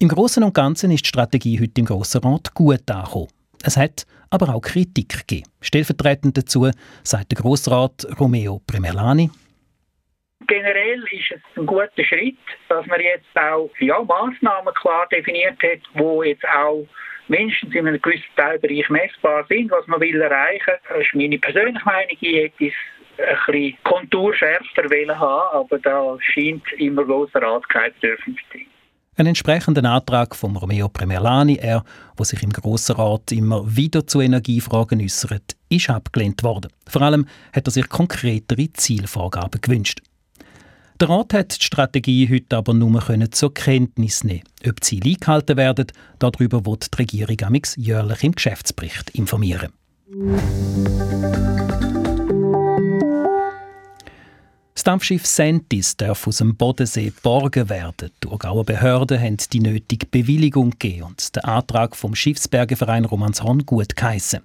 Im 0.00 0.08
Großen 0.08 0.42
und 0.42 0.54
Ganzen 0.54 0.90
ist 0.90 1.04
die 1.04 1.08
Strategie 1.08 1.60
heute 1.60 1.80
im 1.80 1.86
Grossen 1.86 2.20
Rat 2.22 2.52
gut 2.52 2.90
angekommen. 2.90 3.28
Es 3.62 3.76
hat 3.76 4.06
aber 4.30 4.52
auch 4.52 4.60
Kritik 4.60 5.20
gegeben. 5.20 5.48
Stellvertretend 5.60 6.36
dazu 6.36 6.68
sagt 7.04 7.30
der 7.30 7.38
Grossrat 7.38 8.08
Romeo 8.18 8.60
Primerlani. 8.66 9.30
Generell 10.46 11.02
ist 11.10 11.30
es 11.30 11.40
ein 11.56 11.66
guter 11.66 12.04
Schritt, 12.04 12.36
dass 12.68 12.86
man 12.86 13.00
jetzt 13.00 13.36
auch 13.36 13.70
ja, 13.78 14.02
Massnahmen 14.02 14.74
klar 14.74 15.06
definiert 15.10 15.62
hat, 15.62 15.80
wo 15.94 16.22
jetzt 16.22 16.46
auch 16.48 16.86
mindestens 17.28 17.74
in 17.74 17.86
einem 17.86 18.00
gewissen 18.00 18.24
Teilbereich 18.36 18.88
messbar 18.90 19.46
sind, 19.48 19.70
was 19.70 19.86
man 19.86 20.00
will 20.00 20.20
erreichen. 20.20 20.74
Das 20.88 20.98
ist 21.00 21.14
meine 21.14 21.38
persönliche 21.38 21.84
Meinung. 21.84 22.16
Ich 22.20 22.36
hätte 22.36 22.66
es 22.66 22.74
ein 23.18 23.52
bisschen 23.52 23.78
konturschärfer 23.84 25.18
haben 25.18 25.20
aber 25.52 25.78
da 25.78 26.16
scheint 26.20 26.64
immer 26.78 27.04
großer 27.04 27.40
Rat 27.40 27.68
kein 27.68 27.92
Bedürfnis 28.00 28.36
zu 28.50 28.58
sein. 28.58 28.66
Ein 29.16 29.26
entsprechenden 29.26 29.86
Antrag 29.86 30.34
von 30.34 30.56
Romeo 30.56 30.88
Premerlani, 30.88 31.56
er, 31.62 31.84
wo 32.16 32.24
sich 32.24 32.42
im 32.42 32.50
Grossen 32.50 32.96
Rat 32.96 33.30
immer 33.30 33.64
wieder 33.64 34.04
zu 34.04 34.20
Energiefragen 34.20 35.00
äußert, 35.00 35.54
ist 35.68 35.88
abgelehnt 35.88 36.42
worden. 36.42 36.72
Vor 36.88 37.02
allem 37.02 37.28
hat 37.52 37.68
er 37.68 37.70
sich 37.70 37.88
konkretere 37.88 38.72
Zielvorgaben 38.72 39.60
gewünscht. 39.60 40.00
Der 41.00 41.08
Rat 41.08 41.34
hat 41.34 41.60
die 41.60 41.64
Strategie 41.64 42.28
heute 42.30 42.56
aber 42.56 42.72
nur 42.72 43.02
zur 43.32 43.52
Kenntnis 43.52 44.22
nehmen. 44.22 44.44
Ob 44.64 44.84
Ziele 44.84 45.10
eingehalten 45.10 45.56
werden, 45.56 45.86
darüber 46.20 46.64
wird 46.64 46.92
die 46.92 46.96
Regierung 46.98 47.36
amix 47.42 47.74
jährlich 47.74 48.22
im 48.22 48.30
Geschäftsbericht 48.32 49.10
informieren. 49.10 49.72
Das 54.74 54.84
Dampfschiff 54.84 55.26
Sentis 55.26 55.96
darf 55.96 56.28
aus 56.28 56.36
dem 56.36 56.54
Bodensee 56.54 57.06
geborgen 57.10 57.68
werden. 57.68 58.10
Die 58.22 58.28
Thurgauer 58.28 58.64
Behörden 58.64 59.20
haben 59.20 59.38
die 59.52 59.60
nötige 59.60 60.06
Bewilligung 60.06 60.70
gegeben 60.70 61.06
und 61.06 61.34
den 61.34 61.42
Antrag 61.42 61.96
vom 61.96 62.14
Schiffsbergeverein 62.14 63.04
Romanshorn 63.04 63.66
gut 63.66 63.96
geheissen. 63.96 64.42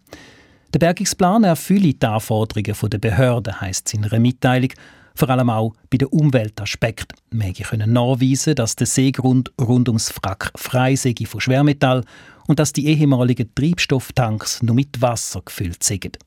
Der 0.73 0.79
Bergungsplan 0.79 1.43
erfülle 1.43 1.93
die 1.93 2.05
Anforderungen 2.05 2.89
der 2.89 2.97
Behörden, 2.97 3.61
heisst 3.61 3.87
es 3.87 3.93
in 3.93 4.05
einer 4.05 4.19
Mitteilung, 4.19 4.69
vor 5.15 5.29
allem 5.29 5.49
auch 5.49 5.73
bei 5.89 5.97
den 5.97 6.07
Umweltaspekten. 6.07 7.17
Mäge 7.31 7.63
können 7.63 7.93
nachweisen, 7.93 8.55
dass 8.55 8.75
der 8.75 8.87
Seegrund 8.87 9.51
rund 9.59 9.87
ums 9.89 10.13
Wrack 10.21 10.51
frei 10.55 10.95
sei 10.95 11.15
von 11.25 11.41
Schwermetall 11.41 12.03
und 12.47 12.59
dass 12.59 12.73
die 12.73 12.87
ehemaligen 12.87 13.53
Treibstofftanks 13.53 14.63
nur 14.63 14.75
mit 14.75 15.01
Wasser 15.01 15.41
gefüllt 15.43 15.83
sind. 15.83 16.17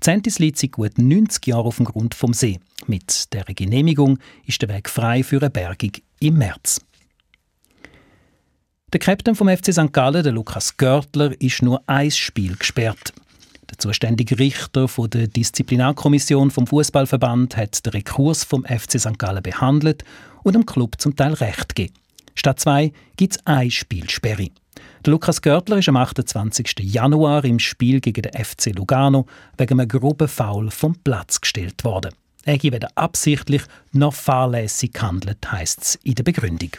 Zentis 0.00 0.38
liegt 0.38 0.58
seit 0.58 0.72
gut 0.72 0.98
90 0.98 1.46
Jahren 1.46 1.66
auf 1.66 1.76
dem 1.76 1.86
Grund 1.86 2.14
vom 2.14 2.32
See. 2.32 2.60
Mit 2.86 3.32
der 3.32 3.44
Genehmigung 3.44 4.18
ist 4.44 4.60
der 4.60 4.68
Weg 4.68 4.90
frei 4.90 5.22
für 5.22 5.40
eine 5.40 5.50
Bergung 5.50 5.92
im 6.20 6.38
März. 6.38 6.80
Der 8.92 9.00
Captain 9.00 9.34
vom 9.34 9.48
FC 9.48 9.72
St. 9.72 9.92
Gallen, 9.92 10.22
der 10.22 10.32
Lukas 10.32 10.76
Görtler, 10.76 11.38
ist 11.40 11.62
nur 11.62 11.82
ein 11.86 12.10
Spiel 12.10 12.56
gesperrt. 12.56 13.12
Der 13.70 13.78
zuständige 13.78 14.38
Richter 14.38 14.88
von 14.88 15.10
der 15.10 15.26
Disziplinarkommission 15.26 16.50
vom 16.50 16.66
Fußballverband 16.66 17.56
hat 17.56 17.84
den 17.84 17.92
Rekurs 17.92 18.44
vom 18.44 18.64
FC 18.64 19.00
St. 19.00 19.18
Gallen 19.18 19.42
behandelt 19.42 20.04
und 20.42 20.54
dem 20.54 20.66
Club 20.66 20.94
zum 20.98 21.16
Teil 21.16 21.34
Recht 21.34 21.74
gegeben. 21.74 21.94
Statt 22.34 22.60
zwei 22.60 22.92
gibt 23.16 23.34
es 23.34 23.46
ein 23.46 23.70
Spielsperre. 23.70 24.50
Der 25.04 25.10
Lukas 25.10 25.42
Görtler 25.42 25.78
ist 25.78 25.88
am 25.88 25.96
28. 25.96 26.74
Januar 26.80 27.44
im 27.44 27.58
Spiel 27.58 28.00
gegen 28.00 28.22
den 28.22 28.32
FC 28.32 28.74
Lugano 28.74 29.26
wegen 29.56 29.80
einem 29.80 29.88
groben 29.88 30.28
Foul 30.28 30.70
vom 30.70 30.94
Platz 30.96 31.40
gestellt 31.40 31.84
worden. 31.84 32.12
Er 32.44 32.54
habe 32.54 32.72
weder 32.72 32.88
absichtlich 32.94 33.62
noch 33.92 34.14
fahrlässig 34.14 34.92
gehandelt, 34.92 35.50
heisst 35.50 35.82
es 35.82 35.94
in 36.04 36.14
der 36.14 36.22
Begründung. 36.22 36.70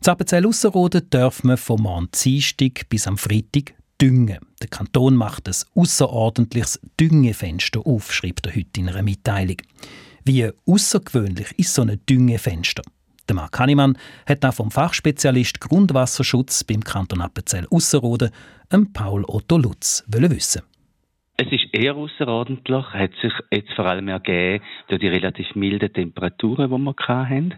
Zappenzell 0.00 0.46
Ausserrhoden 0.46 1.10
darf 1.10 1.42
man 1.42 1.56
vom 1.56 2.08
Dienstag 2.14 2.88
bis 2.88 3.08
am 3.08 3.18
Freitag 3.18 3.74
düngen. 4.00 4.38
Der 4.62 4.68
Kanton 4.68 5.16
macht 5.16 5.48
ein 5.48 5.54
außerordentliches 5.74 6.80
Düngefenster 7.00 7.80
auf, 7.84 8.12
schreibt 8.12 8.46
er 8.46 8.54
heute 8.54 8.80
in 8.80 8.88
einer 8.88 9.02
Mitteilung. 9.02 9.56
Wie 10.24 10.48
außergewöhnlich 10.66 11.52
ist 11.58 11.74
so 11.74 11.82
ein 11.82 12.00
Düngefenster? 12.08 12.82
Der 13.28 13.34
Marc 13.34 13.58
Hannemann 13.58 13.98
hat 14.26 14.44
auch 14.44 14.54
vom 14.54 14.70
Fachspezialist 14.70 15.60
Grundwasserschutz 15.60 16.62
beim 16.62 16.82
Kanton 16.84 17.20
Appenzell 17.20 17.66
Ausserrhoden, 17.68 18.30
Paul 18.92 19.24
Otto 19.26 19.58
Lutz, 19.58 20.04
wissen. 20.06 20.62
Es 21.36 21.50
ist 21.52 21.66
eher 21.72 21.96
außerordentlich, 21.96 22.84
hat 22.92 23.12
sich 23.20 23.32
jetzt 23.50 23.72
vor 23.74 23.86
allem 23.86 24.08
ergeben 24.08 24.64
durch 24.88 25.00
die 25.00 25.08
relativ 25.08 25.54
milden 25.54 25.92
Temperaturen, 25.92 26.70
die 26.70 26.78
wir 26.78 26.94
hatten 27.06 27.54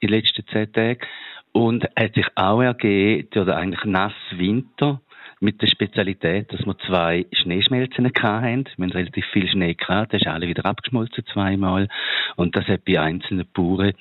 in 0.00 0.08
den 0.08 0.10
letzten 0.10 0.46
zehn 0.48 0.72
Tagen. 0.72 1.06
Und 1.52 1.84
hat 1.96 2.14
sich 2.14 2.26
auch 2.34 2.62
ergeben 2.62 3.28
den 3.30 3.50
eigentlich 3.50 3.84
nassen 3.84 4.38
Winter, 4.38 5.00
mit 5.42 5.60
der 5.60 5.66
Spezialität, 5.66 6.52
dass 6.52 6.64
wir 6.64 6.78
zwei 6.86 7.26
Schneeschmelzen 7.32 8.06
hatten. 8.06 8.64
Wir 8.76 8.86
haben 8.86 8.92
relativ 8.92 9.26
viel 9.32 9.48
Schnee 9.48 9.74
gehabt, 9.74 10.12
der 10.12 10.20
ist 10.20 10.26
alle 10.28 10.46
wieder 10.46 10.64
abgeschmolzen 10.64 11.24
zweimal. 11.32 11.88
Und 12.36 12.54
das 12.54 12.66
hat 12.68 12.84
bei 12.84 13.00
einzelnen 13.00 13.46
Bauern 13.52 13.92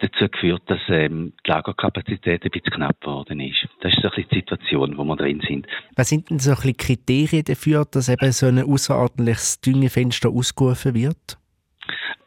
dazu 0.00 0.28
geführt, 0.28 0.62
dass 0.66 0.80
ähm, 0.88 1.32
die 1.46 1.50
Lagerkapazität 1.50 2.44
ein 2.44 2.50
bisschen 2.50 2.72
knapp 2.74 3.00
geworden 3.00 3.40
ist. 3.40 3.66
Das 3.80 3.94
ist 3.94 4.02
so 4.02 4.08
ein 4.08 4.14
bisschen 4.16 4.28
die 4.30 4.36
Situation, 4.36 4.98
wo 4.98 5.04
wir 5.04 5.16
drin 5.16 5.40
sind. 5.48 5.66
Was 5.96 6.10
sind 6.10 6.28
denn 6.28 6.38
so 6.38 6.50
ein 6.50 6.56
bisschen 6.56 6.76
Kriterien 6.76 7.44
dafür, 7.44 7.86
dass 7.90 8.10
eben 8.10 8.32
so 8.32 8.46
ein 8.46 8.62
außerordentliches 8.62 9.62
Düngefenster 9.62 10.28
ausgerufen 10.28 10.94
wird? 10.94 11.38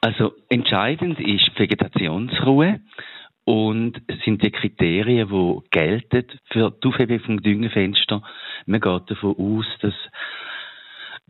Also 0.01 0.33
entscheidend 0.49 1.19
ist 1.19 1.51
die 1.53 1.59
Vegetationsruhe 1.59 2.79
und 3.49 3.99
sind 4.23 4.43
die 4.43 4.51
Kriterien, 4.51 5.27
die 5.27 5.69
gelten 5.71 6.27
für 6.51 6.69
die 6.69 6.87
Aufhebung 6.87 7.19
vom 7.21 7.41
Düngefenster. 7.41 8.21
Man 8.67 8.79
geht 8.79 9.09
davon 9.09 9.35
aus, 9.39 9.65
dass 9.81 9.95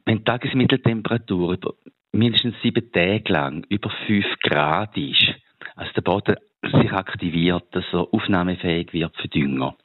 wenn 0.04 0.18
die 0.18 0.24
Tagesmitteltemperatur 0.26 1.54
über 1.54 1.76
mindestens 2.12 2.56
sieben 2.62 2.92
Tage 2.92 3.32
lang 3.32 3.66
über 3.70 3.90
fünf 4.06 4.26
Grad 4.44 4.98
ist, 4.98 5.34
also 5.78 5.94
der 5.94 6.02
Boden 6.02 6.36
sich 6.62 6.92
aktiviert, 6.92 7.64
dass 7.72 7.86
er 7.94 8.14
aufnahmefähig 8.14 8.92
wird 8.92 9.16
für 9.16 9.30
Dünger. 9.30 9.78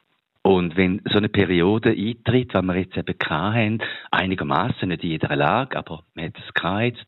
Und 0.42 0.76
wenn 0.76 1.02
so 1.04 1.18
eine 1.18 1.28
Periode 1.28 1.90
eintritt, 1.90 2.52
wie 2.52 2.62
wir 2.62 2.76
jetzt 2.78 2.96
eben 2.96 3.14
haben, 3.28 3.78
einigermaßen 4.10 4.88
nicht 4.88 5.04
in 5.04 5.10
jeder 5.10 5.36
Lage, 5.36 5.78
aber 5.78 6.02
man 6.14 6.26
hat 6.26 6.34
es 6.44 6.52
gehabt, 6.52 7.06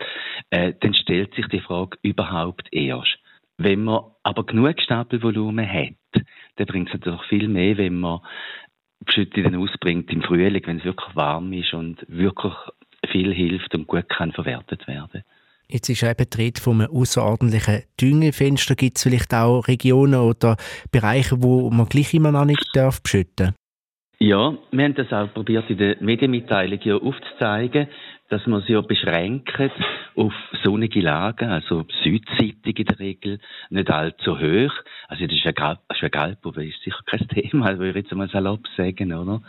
äh, 0.51 0.73
dann 0.79 0.95
stellt 0.95 1.35
sich 1.35 1.49
die 1.49 1.61
Frage 1.61 1.99
überhaupt 2.03 2.69
erst. 2.71 3.19
Wenn 3.59 3.85
man 3.85 4.05
aber 4.23 4.45
genug 4.45 4.81
Stapelvolumen 4.81 5.67
hat, 5.69 6.25
dann 6.57 6.67
bringt 6.67 6.89
es 6.89 6.95
natürlich 6.95 7.23
viel 7.29 7.49
mehr, 7.49 7.79
wenn 7.79 7.99
man 7.99 8.21
Beschüttungen 9.05 9.57
ausbringt 9.57 10.11
im 10.11 10.23
Frühling, 10.23 10.63
wenn 10.67 10.79
es 10.79 10.85
wirklich 10.85 11.15
warm 11.15 11.53
ist 11.53 11.73
und 11.75 12.05
wirklich 12.09 12.53
viel 13.11 13.33
hilft 13.33 13.75
und 13.75 13.87
gut 13.87 14.09
kann 14.09 14.33
verwertet 14.33 14.87
werden. 14.87 15.23
Jetzt 15.69 15.89
ist 15.89 16.03
eben 16.03 16.31
die 16.31 16.37
Rede 16.37 16.61
von 16.61 16.81
einem 16.81 16.91
außerordentlichen 16.93 17.83
Düngefenster. 18.01 18.77
Gibt 18.77 18.99
es 18.99 19.03
vielleicht 19.03 19.35
auch 19.35 19.67
Regionen 19.67 20.21
oder 20.21 20.57
Bereiche, 20.93 21.43
wo 21.43 21.71
man 21.71 21.89
gleich 21.89 22.15
immer 22.15 22.31
noch 22.31 22.45
nicht 22.45 22.65
darf 22.75 23.03
beschütten 23.03 23.55
Ja, 24.19 24.57
wir 24.71 24.85
haben 24.85 24.95
das 24.95 25.13
auch 25.13 25.33
probiert 25.35 25.69
in 25.69 25.79
der 25.79 25.97
Medienmitteilung 26.01 26.79
hier 26.79 27.03
aufzuzeigen 27.03 27.89
dass 28.29 28.47
man 28.47 28.61
sich 28.61 28.71
ja 28.71 28.81
beschränkt 28.81 29.53
auf 30.17 30.33
sonnige 30.65 31.01
Lagen, 31.01 31.51
also 31.51 31.85
südseitig 32.03 32.79
in 32.79 32.87
der 32.87 32.99
Regel, 32.99 33.39
nicht 33.71 33.91
allzu 33.91 34.39
hoch. 34.39 34.73
Also 35.09 35.25
das 35.27 35.35
ist 35.37 35.45
ja 35.45 35.53
Galp, 35.53 35.81
Galpo, 36.11 36.51
ist 36.53 36.83
sicher 36.83 37.01
kein 37.07 37.29
Thema, 37.29 37.79
würde 37.79 37.99
ich 37.99 38.05
jetzt 38.07 38.15
mal 38.15 38.29
salopp 38.29 38.67
sagen, 38.77 39.13
oder? 39.13 39.43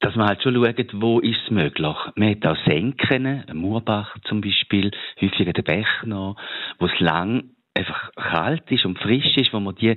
Dass 0.00 0.16
man 0.16 0.28
halt 0.28 0.42
schon 0.42 0.54
schaut, 0.54 0.94
wo 0.94 1.20
ist 1.20 1.40
es 1.44 1.50
möglich. 1.50 1.96
Man 2.16 2.30
hat 2.30 2.46
auch 2.46 2.64
Senken, 2.64 3.44
Murbach 3.52 4.16
zum 4.24 4.40
Beispiel, 4.40 4.90
häufiger 5.20 5.52
den 5.52 5.64
Bech 5.64 5.86
noch, 6.04 6.36
wo 6.78 6.86
es 6.86 7.00
lang 7.00 7.50
einfach 7.74 8.10
kalt 8.14 8.70
ist 8.70 8.86
und 8.86 8.98
frisch 8.98 9.36
ist, 9.36 9.52
wo 9.52 9.60
man 9.60 9.74
die 9.74 9.96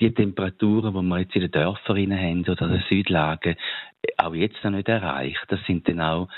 die 0.00 0.12
Temperaturen, 0.12 0.92
die 0.92 1.08
wir 1.08 1.18
jetzt 1.20 1.34
in 1.34 1.42
den 1.42 1.50
Dörfern 1.50 2.12
haben 2.12 2.44
oder 2.46 2.68
den 2.68 2.84
Südlagen, 2.88 3.56
auch 4.18 4.34
jetzt 4.34 4.62
noch 4.62 4.72
nicht 4.72 4.88
erreicht. 4.88 5.44
Das 5.48 5.60
sind 5.66 5.88
dann 5.88 6.00
auch 6.00 6.28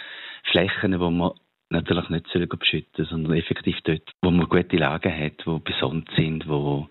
Flächen, 0.51 0.93
die 0.93 0.99
man 0.99 1.33
natürlich 1.71 2.09
nicht 2.09 2.33
beschütten 2.59 3.05
sondern 3.05 3.35
effektiv 3.35 3.77
dort, 3.85 4.11
wo 4.23 4.31
man 4.31 4.49
gute 4.49 4.77
Lagen 4.77 5.13
hat, 5.13 5.45
die 5.47 5.59
besonders 5.65 6.15
sind, 6.17 6.49
wo 6.49 6.89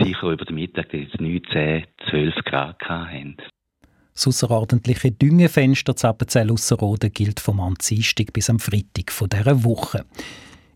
sicher 0.00 0.30
über 0.30 0.44
den 0.44 0.54
Mittag 0.54 0.92
jetzt 0.94 1.20
19, 1.20 1.84
12 2.08 2.34
Grad 2.44 2.82
haben. 2.88 3.36
Das 4.14 4.28
außerordentliche 4.28 5.10
Düngefenster 5.10 5.96
Zappenzell 5.96 6.50
Ausserrhoden 6.50 7.12
gilt 7.12 7.40
vom 7.40 7.74
Dienstag 7.74 8.32
bis 8.32 8.48
am 8.48 8.60
Freitag 8.60 9.10
dieser 9.30 9.64
Woche. 9.64 10.04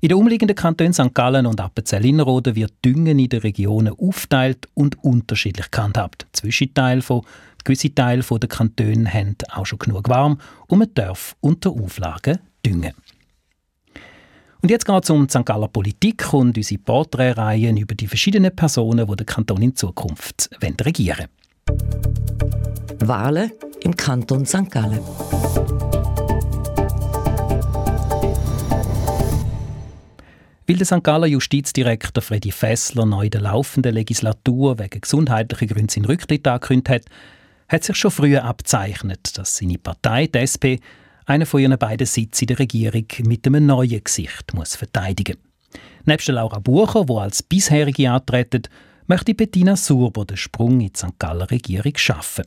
In 0.00 0.10
den 0.10 0.18
umliegenden 0.18 0.56
Kantonen 0.56 0.92
St. 0.92 1.14
Gallen 1.14 1.46
und 1.46 1.60
Appenzell-Innerrhoden 1.60 2.54
wird 2.54 2.72
Düngen 2.84 3.18
in 3.18 3.28
den 3.28 3.40
Regionen 3.40 3.94
aufteilt 3.98 4.68
und 4.74 5.02
unterschiedlich 5.02 5.70
gehandhabt. 5.70 6.26
Zwischenteil 6.32 7.00
von 7.00 7.22
Gewisse 7.64 7.94
Teile 7.94 8.22
der 8.22 8.48
Kantone 8.48 9.12
haben 9.12 9.36
auch 9.50 9.66
schon 9.66 9.78
genug 9.78 10.08
warm 10.08 10.38
und 10.68 10.78
man 10.78 10.94
darf 10.94 11.36
unter 11.40 11.70
Auflagen 11.70 12.38
düngen. 12.64 12.94
Und 14.60 14.70
jetzt 14.70 14.86
geht 14.86 15.04
es 15.04 15.10
um 15.10 15.26
die 15.26 15.30
St. 15.30 15.46
Galler 15.46 15.68
Politik 15.68 16.32
und 16.32 16.56
unsere 16.56 16.80
Porträtreihen 16.80 17.76
über 17.76 17.94
die 17.94 18.08
verschiedenen 18.08 18.54
Personen, 18.54 19.06
die 19.06 19.16
den 19.16 19.26
Kanton 19.26 19.62
in 19.62 19.76
Zukunft 19.76 20.50
regieren 20.60 21.28
wollen. 21.68 23.08
Wahlen 23.08 23.52
im 23.84 23.96
Kanton 23.96 24.44
St. 24.44 24.70
Gallen. 24.70 25.00
Weil 30.66 30.76
der 30.76 30.86
St. 30.86 31.02
Galler 31.02 31.26
Justizdirektor 31.26 32.22
Freddy 32.22 32.50
Fessler 32.50 33.06
neu 33.06 33.26
in 33.26 33.30
der 33.30 33.40
laufenden 33.40 33.94
Legislatur 33.94 34.78
wegen 34.78 35.00
gesundheitlicher 35.00 35.72
Gründe 35.72 35.92
seinen 35.92 36.04
Rücktritt 36.04 36.46
angekündigt 36.46 36.88
hat, 36.90 37.04
hat 37.68 37.84
sich 37.84 37.96
schon 37.96 38.10
früher 38.10 38.44
abzeichnet, 38.44 39.36
dass 39.36 39.56
seine 39.56 39.78
Partei, 39.78 40.26
die 40.26 40.38
SP, 40.40 40.64
einen 41.26 41.46
von 41.46 41.60
ihren 41.60 41.78
beiden 41.78 42.06
Sitzen 42.06 42.44
in 42.44 42.48
der 42.48 42.58
Regierung 42.60 43.06
mit 43.24 43.46
einem 43.46 43.66
neuen 43.66 44.02
Gesicht 44.02 44.54
muss 44.54 44.76
verteidigen 44.76 45.36
Neben 46.04 46.34
Laura 46.34 46.58
Bucher, 46.58 47.04
die 47.04 47.12
als 47.12 47.42
bisherige 47.42 48.10
antreten, 48.10 48.62
möchte 49.06 49.34
Bettina 49.34 49.76
Surber 49.76 50.24
den 50.24 50.38
Sprung 50.38 50.80
in 50.80 50.90
die 50.92 50.92
St. 50.96 51.18
Galler 51.18 51.50
Regierung 51.50 51.92
schaffen. 51.96 52.44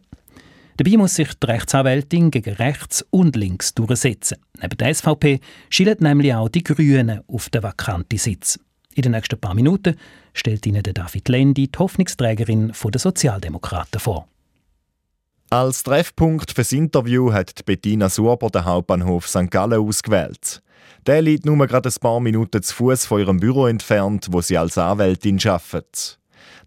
Dabei 0.78 0.98
muss 0.98 1.16
sich 1.16 1.32
die 1.36 1.46
Rechtsanwältin 1.46 2.32
gegen 2.32 2.56
rechts 2.56 3.06
und 3.12 3.36
links 3.36 3.76
durchsetzen. 3.76 4.40
Neben 4.60 4.78
der 4.78 4.96
SVP 4.96 5.40
schielen 5.70 5.98
nämlich 6.00 6.34
auch 6.34 6.50
die 6.50 6.64
Grünen 6.64 7.22
auf 7.28 7.50
den 7.50 7.62
vakanten 7.62 8.18
Sitz. 8.18 8.60
In 8.96 9.04
den 9.04 9.12
nächsten 9.12 9.40
paar 9.40 9.54
Minuten 9.54 9.96
stellt 10.34 10.66
Ihnen 10.66 10.82
David 10.82 11.30
Lendi, 11.30 11.68
die 11.68 11.78
Hoffnungsträgerin 11.78 12.74
der 12.84 13.00
Sozialdemokraten, 13.00 14.00
vor. 14.00 14.28
Als 15.54 15.84
Treffpunkt 15.84 16.54
fürs 16.54 16.72
Interview 16.72 17.34
hat 17.34 17.66
Bettina 17.66 18.08
Surber 18.08 18.50
den 18.50 18.64
Hauptbahnhof 18.64 19.28
St. 19.28 19.52
Gallen 19.52 19.82
ausgewählt. 19.82 20.62
Der 21.06 21.22
liegt 21.22 21.46
nur 21.46 21.68
gerade 21.68 21.90
ein 21.90 21.96
paar 22.00 22.22
Minuten 22.22 22.64
zu 22.64 22.74
Fuß 22.74 23.06
von 23.06 23.20
ihrem 23.20 23.38
Büro 23.38 23.68
entfernt, 23.68 24.28
wo 24.32 24.40
sie 24.40 24.58
als 24.58 24.78
Anwältin 24.78 25.42
arbeitet. 25.46 26.18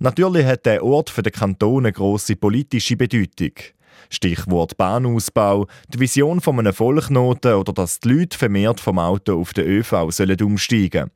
Natürlich 0.01 0.45
hat 0.45 0.67
der 0.67 0.85
Ort 0.85 1.09
für 1.09 1.23
den 1.23 1.33
Kanton 1.33 1.87
eine 1.87 1.95
grosse 1.95 2.37
politische 2.37 2.99
Bedeutung. 2.99 3.53
Stichwort 4.11 4.77
Bahnausbau, 4.77 5.67
die 5.89 6.01
Vision 6.01 6.43
von 6.43 6.59
einem 6.59 6.75
Vollknoten 6.75 7.55
oder 7.55 7.73
dass 7.73 8.01
die 8.01 8.11
Leute 8.11 8.37
vermehrt 8.37 8.81
vom 8.81 8.99
Auto 8.99 9.41
auf 9.41 9.55
den 9.55 9.65
ÖV 9.65 10.11
sollen 10.11 10.43
umsteigen 10.43 11.11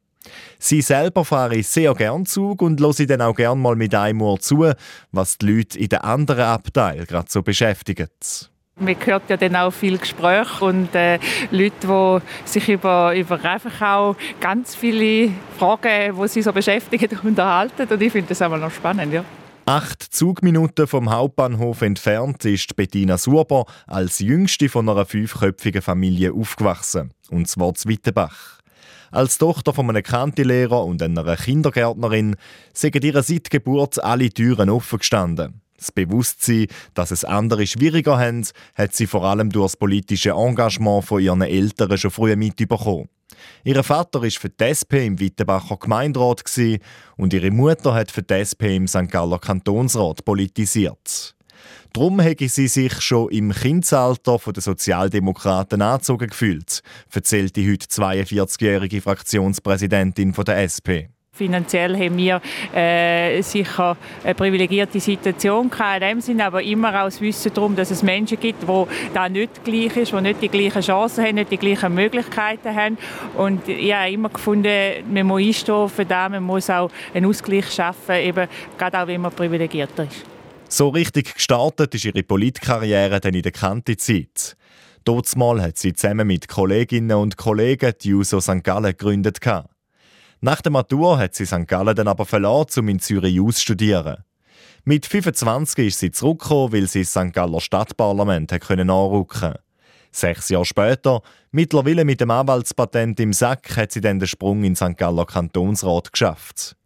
Sie 0.58 0.82
selber 0.82 1.25
fahre 1.25 1.62
sehr 1.62 1.94
gern 1.94 2.26
Zug 2.26 2.62
und 2.62 2.80
höre 2.80 3.06
dann 3.06 3.23
auch 3.23 3.35
gern 3.35 3.61
mal 3.61 3.76
mit 3.76 3.94
einem 3.94 4.23
Ohr 4.23 4.40
zu, 4.40 4.73
was 5.12 5.38
die 5.38 5.47
Leute 5.47 5.78
in 5.78 5.88
den 5.88 6.00
anderen 6.00 6.44
Abteilen 6.44 7.06
gerade 7.06 7.28
so 7.30 7.42
beschäftigt. 7.42 8.50
Man 8.80 8.94
hört 9.04 9.28
ja 9.28 9.37
dann 9.37 9.56
auch 9.56 9.73
viel 9.73 9.99
Gespräche 9.99 10.64
und 10.64 10.94
äh, 10.94 11.18
Leute, 11.50 11.76
die 11.82 12.49
sich 12.49 12.68
über, 12.68 13.12
über 13.14 13.44
einfach 13.44 13.82
auch 13.82 14.16
ganz 14.40 14.76
viele 14.76 15.32
Fragen, 15.58 16.14
die 16.16 16.28
sie 16.28 16.42
so 16.42 16.52
beschäftigen, 16.52 17.18
unterhalten. 17.25 17.88
Und 17.88 18.00
ich 18.00 18.12
finde 18.12 18.28
das 18.28 18.40
auch 18.40 18.56
noch 18.56 18.70
spannend. 18.70 19.12
Ja. 19.12 19.25
Acht 19.68 20.02
Zugminuten 20.02 20.87
vom 20.87 21.11
Hauptbahnhof 21.11 21.82
entfernt 21.82 22.42
ist 22.47 22.75
Bettina 22.75 23.18
Surber 23.18 23.66
als 23.87 24.18
jüngste 24.18 24.70
von 24.70 24.88
einer 24.88 25.04
fünfköpfigen 25.04 25.82
Familie 25.82 26.32
aufgewachsen, 26.32 27.12
und 27.28 27.49
zwar 27.49 27.75
zu 27.75 27.87
Wittenbach. 27.87 28.57
Als 29.10 29.38
Tochter 29.38 29.72
von 29.72 29.88
einem 29.88 30.02
Kantilehrer 30.02 30.84
und 30.84 31.02
einer 31.02 31.36
Kindergärtnerin 31.36 32.36
sind 32.74 33.02
ihrer 33.02 33.22
seit 33.22 33.50
Geburt 33.50 34.02
alle 34.02 34.28
Türen 34.28 34.68
offen 34.68 34.98
gestanden. 34.98 35.60
Das 35.78 35.92
Bewusstsein, 35.92 36.66
dass 36.94 37.12
es 37.12 37.24
andere 37.24 37.66
schwieriger 37.66 38.18
haben, 38.18 38.46
hat 38.74 38.94
sie 38.94 39.06
vor 39.06 39.24
allem 39.24 39.50
durch 39.50 39.66
das 39.66 39.76
politische 39.76 40.30
Engagement 40.30 41.04
von 41.04 41.22
ihren 41.22 41.42
Eltern 41.42 41.96
schon 41.96 42.10
früh 42.10 42.34
mitbekommen. 42.36 43.08
Ihr 43.64 43.82
Vater 43.84 44.22
war 44.22 44.30
für 44.30 44.48
die 44.48 44.64
SP 44.66 45.06
im 45.06 45.20
Wittenbacher 45.20 45.76
Gemeinderat 45.76 46.42
und 47.16 47.32
ihre 47.32 47.50
Mutter 47.50 47.94
hat 47.94 48.10
für 48.10 48.22
die 48.22 48.34
SP 48.42 48.74
im 48.76 48.88
St. 48.88 49.08
Galler 49.08 49.38
Kantonsrat 49.38 50.24
politisiert. 50.24 51.36
Darum 51.92 52.21
hätte 52.21 52.49
sie 52.49 52.68
sich 52.68 53.00
schon 53.00 53.30
im 53.30 53.52
Kindesalter 53.52 54.38
von 54.38 54.52
den 54.52 54.61
Sozialdemokraten 54.61 55.80
angezogen 55.80 56.28
gefühlt, 56.28 56.83
erzählt 57.12 57.57
die 57.57 57.71
heute 57.71 57.87
42-jährige 57.87 59.00
Fraktionspräsidentin 59.00 60.33
der 60.33 60.62
SP. 60.68 61.09
Finanziell 61.38 61.97
haben 61.97 62.16
wir 62.16 62.42
äh, 62.75 63.40
sicher 63.42 63.97
eine 64.25 64.35
privilegierte 64.35 64.99
Situation 64.99 65.71
gehabt, 65.71 66.02
in 66.02 66.09
dem 66.09 66.21
Sinne, 66.21 66.47
aber 66.47 66.62
immer 66.64 66.90
das 66.90 67.21
Wissen 67.21 67.54
darum, 67.54 67.76
dass 67.76 67.92
es 67.92 68.02
Menschen 68.02 68.40
gibt, 68.40 68.64
die 68.64 68.85
da 69.14 69.28
nicht 69.28 69.64
gleich 69.64 69.97
ist, 69.97 70.12
die 70.12 70.21
nicht 70.21 70.42
die 70.42 70.49
gleichen 70.49 70.83
Chancen 70.83 71.25
haben, 71.25 71.37
nicht 71.37 71.52
die 71.52 71.57
gleichen 71.57 71.95
Möglichkeiten 71.95 72.75
haben. 72.75 72.99
Und 73.37 73.68
ich 73.68 73.95
habe 73.95 74.11
immer 74.11 74.30
gefunden, 74.30 74.68
man 75.12 75.26
muss 75.28 75.42
einstehen 75.42 75.88
für 75.88 76.04
das, 76.04 76.28
man 76.28 76.42
muss 76.42 76.68
auch 76.71 76.90
einen 77.14 77.26
Ausgleich 77.26 77.71
schaffen, 77.73 78.16
eben 78.16 78.49
gerade 78.76 79.00
auch, 79.00 79.07
wenn 79.07 79.21
man 79.21 79.30
privilegierter 79.30 80.04
ist. 80.04 80.38
So 80.70 80.90
richtig 80.90 81.34
gestartet 81.34 81.94
ist 81.94 82.04
ihre 82.04 82.22
Politkarriere 82.22 83.20
dann 83.20 83.32
in 83.32 83.42
der 83.42 83.52
Kante-Zeit. 83.52 84.54
Mal 85.37 85.62
hat 85.62 85.78
sie 85.78 85.94
zusammen 85.94 86.26
mit 86.26 86.47
Kolleginnen 86.47 87.16
und 87.16 87.38
Kollegen 87.38 87.95
die 88.02 88.12
USO 88.12 88.40
St. 88.40 88.62
Gallen 88.62 88.84
gegründet. 88.84 89.38
Nach 90.43 90.60
der 90.60 90.71
Matur 90.71 91.19
hat 91.19 91.34
sie 91.34 91.47
St. 91.47 91.66
Gallen 91.66 91.97
dann 91.97 92.06
aber 92.06 92.26
verlassen, 92.26 92.80
um 92.80 92.88
in 92.90 93.00
Zürich 93.00 93.40
auszustudieren. 93.40 94.25
Mit 94.84 95.06
25 95.06 95.86
ist 95.86 95.99
sie 96.00 96.10
zurückgekommen, 96.10 96.75
weil 96.75 96.86
sie 96.86 97.00
das 97.00 97.12
St. 97.12 97.32
Galler 97.32 97.60
Stadtparlament 97.60 98.52
anrücken 98.52 99.54
Sechs 100.12 100.50
Jahre 100.50 100.66
später, 100.66 101.23
mittlerweile 101.50 102.04
mit 102.04 102.21
dem 102.21 102.30
Anwaltspatent 102.30 103.19
im 103.21 103.32
Sack, 103.32 103.75
hat 103.76 103.93
sie 103.93 104.02
dann 104.02 104.19
den 104.19 104.28
Sprung 104.28 104.64
in 104.64 104.76
St. 104.76 104.97
Galler 104.99 105.25
Kantonsrat 105.25 106.12
geschafft. 106.12 106.77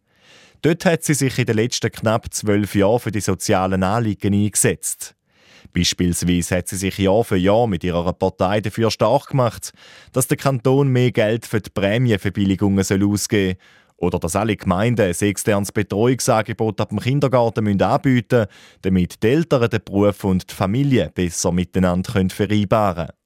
Dort 0.63 0.85
hat 0.85 1.03
sie 1.03 1.13
sich 1.13 1.37
in 1.37 1.45
den 1.45 1.57
letzten 1.57 1.91
knapp 1.91 2.33
zwölf 2.33 2.73
Jahren 2.73 2.99
für 2.99 3.11
die 3.11 3.19
sozialen 3.19 3.83
Anliegen 3.83 4.33
eingesetzt. 4.33 5.13
Beispielsweise 5.73 6.55
hat 6.55 6.69
sie 6.69 6.77
sich 6.77 6.97
Jahr 6.97 7.25
für 7.25 7.35
Jahr 7.35 7.67
mit 7.67 7.83
ihrer 7.83 8.13
Partei 8.13 8.61
dafür 8.61 8.89
stark 8.89 9.27
gemacht, 9.27 9.73
dass 10.13 10.27
der 10.27 10.37
Kanton 10.37 10.87
mehr 10.87 11.11
Geld 11.11 11.45
für 11.45 11.59
die 11.59 11.69
Prämienverbilligungen 11.69 12.79
ausgeben 12.79 13.57
soll 13.57 13.57
oder 13.97 14.19
dass 14.19 14.37
alle 14.37 14.55
Gemeinden 14.55 15.01
ein 15.01 15.27
externes 15.27 15.73
Betreuungsangebot 15.73 16.79
ab 16.79 16.89
dem 16.89 16.99
Kindergarten 16.99 17.81
anbieten 17.81 18.39
müssen, 18.39 18.47
damit 18.83 19.21
die 19.21 19.27
Eltern 19.27 19.69
den 19.69 19.83
Beruf 19.83 20.23
und 20.23 20.49
die 20.49 20.55
Familie 20.55 21.11
besser 21.13 21.51
miteinander 21.51 22.29
vereinbaren 22.29 23.07
können. 23.07 23.22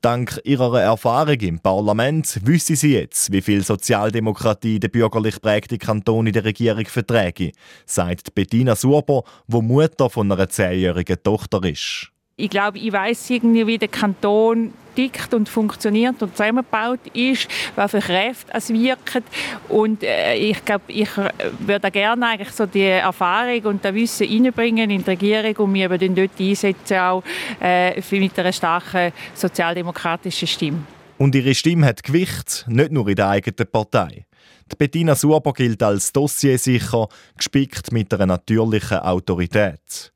Dank 0.00 0.40
ihrer 0.44 0.80
Erfahrung 0.80 1.40
im 1.40 1.58
Parlament 1.58 2.38
wissen 2.44 2.76
sie 2.76 2.94
jetzt, 2.94 3.32
wie 3.32 3.42
viel 3.42 3.64
Sozialdemokratie 3.64 4.78
der 4.78 4.88
bürgerlich 4.88 5.40
prägte 5.40 5.76
Kanton 5.76 6.28
in 6.28 6.32
der 6.32 6.44
Regierung 6.44 6.86
verträge, 6.86 7.50
sagt 7.84 8.32
Bettina 8.32 8.76
Surber, 8.76 9.24
wo 9.48 9.60
Mutter 9.60 10.08
von 10.08 10.30
einer 10.30 10.48
zehnjährigen 10.48 11.20
Tochter 11.20 11.64
ist 11.64 12.12
ich 12.38 12.48
glaube, 12.48 12.78
ich 12.78 12.92
weiß 12.92 13.30
irgendwie, 13.30 13.66
wie 13.66 13.78
der 13.78 13.88
Kanton 13.88 14.72
tickt 14.94 15.34
und 15.34 15.48
funktioniert 15.48 16.22
und 16.22 16.36
zusammengebaut 16.36 17.00
ist, 17.12 17.48
welche 17.74 17.98
Kräfte 17.98 18.52
es 18.54 18.68
wirken. 18.72 19.24
Und 19.68 20.04
äh, 20.04 20.36
ich 20.36 20.64
glaube, 20.64 20.84
ich 20.86 21.08
äh, 21.18 21.30
würde 21.58 21.90
gerne 21.90 22.26
eigentlich 22.28 22.50
so 22.50 22.64
die 22.64 22.84
Erfahrung 22.84 23.60
und 23.64 23.84
das 23.84 23.92
Wissen 23.92 24.28
einbringen 24.28 24.88
in 24.88 25.02
die 25.02 25.10
Regierung 25.10 25.56
und 25.56 25.72
mich 25.72 25.82
eben 25.82 26.14
dort 26.14 26.30
einsetzen, 26.38 26.96
auch 26.98 27.24
äh, 27.60 28.00
mit 28.12 28.38
einer 28.38 28.52
starken 28.52 29.12
sozialdemokratischen 29.34 30.48
Stimme. 30.48 30.82
Und 31.18 31.34
ihre 31.34 31.54
Stimme 31.56 31.86
hat 31.86 32.04
Gewicht, 32.04 32.64
nicht 32.68 32.92
nur 32.92 33.08
in 33.08 33.16
der 33.16 33.30
eigenen 33.30 33.68
Partei. 33.70 34.26
Die 34.70 34.76
Bettina 34.76 35.16
Suber 35.16 35.52
gilt 35.52 35.82
als 35.82 36.12
dossiersicher, 36.12 37.08
gespickt 37.36 37.90
mit 37.90 38.14
einer 38.14 38.26
natürlichen 38.26 38.98
Autorität. 38.98 40.12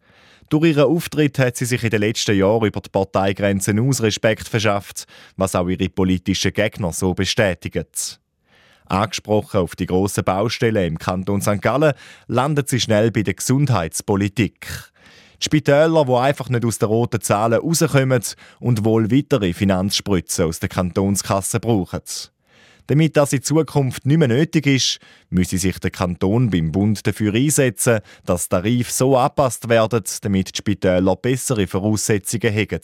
Durch 0.53 0.67
ihren 0.67 0.85
Auftritt 0.85 1.39
hat 1.39 1.57
sie 1.57 1.65
sich 1.65 1.83
in 1.83 1.89
den 1.89 2.01
letzten 2.01 2.37
Jahren 2.37 2.67
über 2.67 2.83
die 2.83 2.91
Parteigrenzen 2.91 3.81
aus 3.81 4.03
Respekt 4.03 4.47
verschafft, 4.47 5.07
was 5.35 5.55
auch 5.55 5.67
ihre 5.67 5.89
politischen 5.89 6.53
Gegner 6.53 6.93
so 6.93 7.15
bestätigen. 7.15 7.87
Angesprochen 8.85 9.61
auf 9.61 9.75
die 9.77 9.87
grossen 9.87 10.25
Baustellen 10.25 10.87
im 10.87 10.99
Kanton 10.99 11.41
St. 11.41 11.63
Gallen, 11.63 11.95
landet 12.27 12.69
sie 12.69 12.81
schnell 12.81 13.11
bei 13.11 13.23
der 13.23 13.33
Gesundheitspolitik. 13.33 14.67
Die 15.41 15.45
Spitäler, 15.47 16.05
die 16.05 16.13
einfach 16.13 16.51
nicht 16.51 16.67
aus 16.67 16.77
den 16.77 16.89
roten 16.89 17.23
Zahlen 17.23 17.59
rauskommen 17.59 18.23
und 18.61 18.85
wohl 18.85 19.11
weitere 19.11 19.55
Finanzspritzen 19.55 20.45
aus 20.45 20.61
der 20.61 20.69
Kantonskasse 20.69 21.61
brauchen. 21.61 22.03
Damit 22.93 23.17
das 23.17 23.33
in 23.33 23.41
Zukunft 23.43 24.05
nicht 24.05 24.19
mehr 24.19 24.29
nötig 24.29 24.67
ist, 24.67 24.99
müsse 25.31 25.57
sich 25.57 25.79
der 25.79 25.91
Kanton 25.91 26.51
beim 26.51 26.73
Bund 26.73 27.07
dafür 27.07 27.33
einsetzen, 27.33 28.01
dass 28.27 28.51
Tarife 28.51 28.93
so 28.93 29.17
angepasst 29.17 29.71
werden, 29.71 30.03
damit 30.21 30.53
die 30.53 30.59
Spitäler 30.59 31.17
bessere 31.17 31.67
Voraussetzungen 31.67 32.55
haben, 32.55 32.81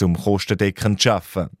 um 0.00 0.16
kostendeckend 0.20 1.00
zu 1.00 1.12
arbeiten. 1.12 1.56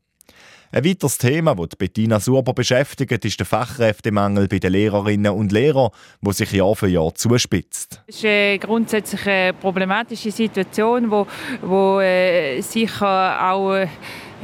Ein 0.72 0.84
weiteres 0.84 1.18
Thema, 1.18 1.54
das 1.54 1.76
Bettina 1.76 2.18
Surber 2.18 2.54
beschäftigt, 2.54 3.24
ist 3.24 3.38
der 3.38 3.46
Fachkräftemangel 3.46 4.48
bei 4.48 4.58
den 4.58 4.72
Lehrerinnen 4.72 5.32
und 5.32 5.52
Lehrern, 5.52 5.90
der 6.22 6.32
sich 6.32 6.50
Jahr 6.50 6.74
für 6.74 6.88
Jahr 6.88 7.14
zuspitzt. 7.14 8.02
Es 8.08 8.16
ist 8.16 8.24
eine 8.24 8.58
grundsätzlich 8.58 9.54
problematische 9.60 10.32
Situation, 10.32 11.08
wo, 11.08 11.28
wo 11.60 12.00
äh, 12.00 12.60
sicher 12.62 13.52
auch 13.52 13.74
äh, 13.74 13.86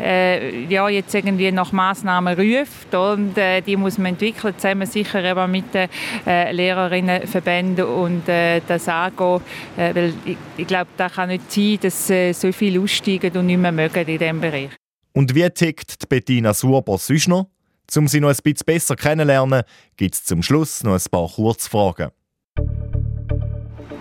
äh, 0.01 0.65
ja, 0.65 0.89
jetzt 0.89 1.15
irgendwie 1.15 1.51
nach 1.53 1.73
Maßnahmen 1.73 2.39
ruft 2.39 2.95
und 2.95 3.37
äh, 3.37 3.61
die 3.61 3.77
muss 3.77 3.99
man 3.99 4.13
entwickeln, 4.13 4.55
zusammen 4.57 4.87
sicher 4.87 5.23
eben 5.23 5.51
mit 5.51 5.75
den 5.75 5.89
äh, 6.27 6.53
Lehrerinnenverbänden 6.53 7.85
und 7.85 8.29
äh, 8.29 8.61
das 8.67 8.89
angehen, 8.89 9.41
äh, 9.77 9.95
weil 9.95 10.13
ich, 10.25 10.37
ich 10.57 10.67
glaube, 10.67 10.89
da 10.97 11.09
kann 11.09 11.29
nicht 11.29 11.51
sein, 11.51 11.79
dass 11.83 12.11
äh, 12.11 12.33
so 12.33 12.53
viele 12.53 12.81
aussteigen 12.81 13.37
und 13.37 13.47
nicht 13.47 13.59
mehr 13.59 13.73
mögen 13.73 14.07
in 14.07 14.19
diesem 14.19 14.41
Bereich. 14.41 14.71
Und 15.13 15.35
wie 15.35 15.49
tickt 15.51 16.03
die 16.03 16.07
Bettina 16.07 16.55
Surber 16.55 16.99
sonst 16.99 17.29
noch? 17.29 17.49
Um 17.97 18.07
sie 18.07 18.21
noch 18.21 18.29
ein 18.29 18.37
bisschen 18.43 18.67
besser 18.67 18.97
kennenzulernen, 18.97 19.63
gibt 19.97 20.15
es 20.15 20.25
zum 20.25 20.43
Schluss 20.43 20.85
noch 20.85 20.93
ein 20.93 21.11
paar 21.11 21.29
Kurzfragen. 21.29 22.11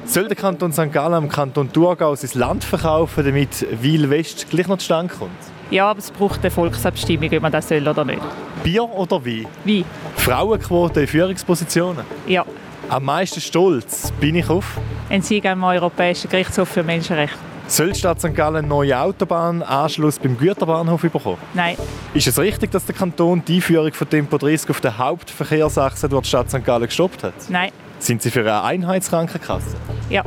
Soll 0.06 0.28
der 0.28 0.38
Kanton 0.38 0.72
St. 0.72 0.92
Gallen 0.92 1.24
dem 1.24 1.30
Kanton 1.30 1.72
Thurgau 1.72 2.16
sein 2.16 2.30
Land 2.34 2.64
verkaufen, 2.64 3.26
damit 3.26 3.66
Wil 3.82 4.10
West 4.10 4.50
gleich 4.50 4.68
noch 4.68 4.78
zustande 4.78 5.14
kommt? 5.14 5.57
Ja, 5.70 5.90
aber 5.90 6.00
es 6.00 6.12
braucht 6.12 6.42
eine 6.42 6.52
Volksabstimmung, 6.52 7.30
ob 7.34 7.42
man 7.42 7.52
das 7.52 7.68
soll 7.68 7.86
oder 7.88 8.06
nicht. 8.06 8.22
Bier 8.64 8.84
oder 8.84 9.24
Wein? 9.26 9.46
Wein. 9.66 9.86
Frauenquote 10.16 11.02
in 11.02 11.08
Führungspositionen? 11.08 12.06
Ja. 12.26 12.46
Am 12.90 13.04
meisten 13.04 13.42
stolz 13.42 14.12
bin 14.20 14.36
ich 14.36 14.50
auf? 14.50 14.78
Ein 15.10 15.22
Sieg 15.22 15.46
am 15.46 15.64
Europäischen 15.64 16.30
Gerichtshof 16.30 16.70
für 16.70 16.84
Menschenrechte. 16.84 17.38
Soll 17.68 17.92
die 17.92 18.00
Stadt 18.00 18.22
St. 18.22 18.34
Gallen 18.34 18.58
einen 18.58 18.68
neuen 18.70 18.94
Autobahnanschluss 18.94 20.20
beim 20.20 20.38
Güterbahnhof 20.38 21.02
bekommen? 21.02 21.38
Nein. 21.54 21.76
Ist 22.14 22.28
es 22.28 22.40
richtig, 22.40 22.72
dass 22.72 22.86
der 22.86 22.96
Kanton 22.96 23.44
die 23.46 23.56
Einführung 23.56 23.92
von 23.92 24.10
Tempo 24.10 24.38
30 24.38 24.70
auf 24.70 24.80
der 24.80 24.98
Hauptverkehrsachse 24.98 26.08
durch 26.08 26.22
die 26.24 26.30
Stadt 26.30 26.50
St. 26.50 26.64
Gallen 26.64 26.86
gestoppt 26.86 27.24
hat? 27.24 27.34
Nein. 27.50 27.72
Sind 28.00 28.22
Sie 28.22 28.32
für 28.32 28.40
eine 28.40 28.64
Einheitskrankenkasse? 28.64 29.76
Ja. 30.10 30.24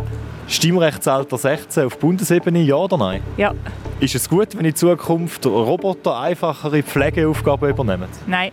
Stimmrechtsalter 0.49 1.39
16 1.39 1.87
auf 1.87 1.99
Bundesebene, 1.99 2.61
ja 2.61 2.75
oder 2.75 2.99
nein? 2.99 3.23
Ja. 3.39 3.55
Ist 4.01 4.15
es 4.15 4.31
gut, 4.31 4.57
wenn 4.57 4.65
in 4.65 4.75
Zukunft 4.75 5.45
Roboter 5.45 6.19
einfachere 6.19 6.83
Pflegeaufgaben 6.83 7.69
übernehmen? 7.69 8.09
Nein. 8.27 8.51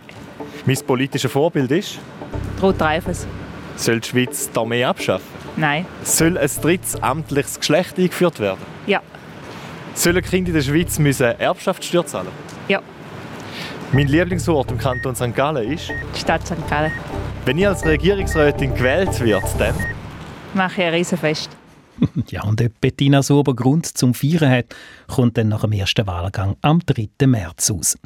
Mein 0.66 0.76
politisches 0.86 1.32
Vorbild 1.32 1.70
ist? 1.70 1.98
Ruth 2.60 2.78
Reifers. 2.82 3.26
Soll 3.76 4.00
die 4.00 4.08
Schweiz 4.08 4.50
die 4.50 4.58
Armee 4.58 4.84
abschaffen? 4.84 5.26
Nein. 5.56 5.86
Soll 6.02 6.36
ein 6.36 6.50
drittes 6.60 7.02
amtliches 7.02 7.58
Geschlecht 7.58 7.96
eingeführt 7.96 8.40
werden? 8.40 8.60
Ja. 8.86 9.00
Sollen 9.94 10.22
Kinder 10.22 10.48
in 10.48 10.54
der 10.54 10.62
Schweiz 10.62 10.98
müssen 10.98 11.24
Erbschaftssteuer 11.40 12.04
zahlen? 12.04 12.28
Ja. 12.68 12.82
Mein 13.92 14.08
Lieblingsort 14.08 14.70
im 14.70 14.76
Kanton 14.76 15.16
St. 15.16 15.34
Gallen 15.34 15.72
ist? 15.72 15.90
Die 16.14 16.20
Stadt 16.20 16.46
St. 16.46 16.68
Gallen. 16.68 16.92
Wenn 17.46 17.56
ich 17.56 17.66
als 17.66 17.86
Regierungsrätin 17.86 18.74
gewählt 18.74 19.18
wird, 19.20 19.44
dann? 19.58 19.74
Mache 20.52 20.82
ich 20.82 20.86
ein 20.88 20.92
Riesenfest. 20.92 21.57
ja, 22.30 22.44
und 22.44 22.60
ob 22.62 22.80
Bettina 22.80 23.22
Sober 23.22 23.54
Grund 23.54 23.86
zum 23.86 24.14
Feiern 24.14 24.50
hat, 24.50 24.66
kommt 25.06 25.36
dann 25.38 25.48
nach 25.48 25.62
dem 25.62 25.72
ersten 25.72 26.06
Wahlgang 26.06 26.56
am 26.62 26.80
3. 26.84 27.26
März 27.26 27.70
aus. 27.70 27.96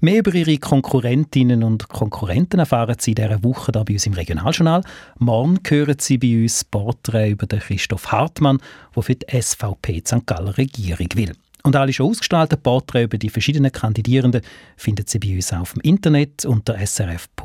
Mehr 0.00 0.18
über 0.18 0.34
ihre 0.34 0.58
Konkurrentinnen 0.58 1.62
und 1.62 1.88
Konkurrenten 1.88 2.60
erfahren 2.60 2.96
Sie 2.98 3.12
in 3.12 3.14
dieser 3.14 3.42
Woche 3.42 3.72
hier 3.72 3.84
bei 3.84 3.94
uns 3.94 4.06
im 4.06 4.12
Regionaljournal. 4.12 4.82
Morgen 5.18 5.58
hören 5.66 5.96
Sie 5.98 6.18
bei 6.18 6.42
uns 6.42 6.64
Porträt 6.64 7.30
über 7.30 7.46
den 7.46 7.60
Christoph 7.60 8.12
Hartmann, 8.12 8.58
der 8.94 9.02
für 9.02 9.14
die 9.14 9.40
SVP 9.40 10.02
St. 10.06 10.26
Gallen 10.26 10.48
Regierung 10.48 11.08
will. 11.14 11.32
Und 11.62 11.74
alle 11.74 11.92
schon 11.92 12.10
ausgestalteten 12.10 12.62
Porträts 12.62 13.06
über 13.06 13.18
die 13.18 13.30
verschiedenen 13.30 13.72
Kandidierenden 13.72 14.42
finden 14.76 15.06
Sie 15.06 15.18
bei 15.18 15.34
uns 15.34 15.52
auf 15.52 15.72
dem 15.72 15.80
Internet 15.80 16.44
unter 16.44 16.78
srf.ch-audio 16.78 17.44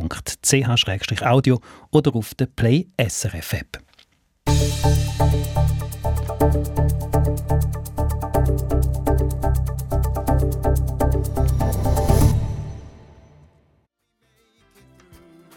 oder 1.89 2.15
auf 2.15 2.35
der 2.35 2.45
Play 2.47 2.85
SRF 2.97 3.53
App. 3.53 3.79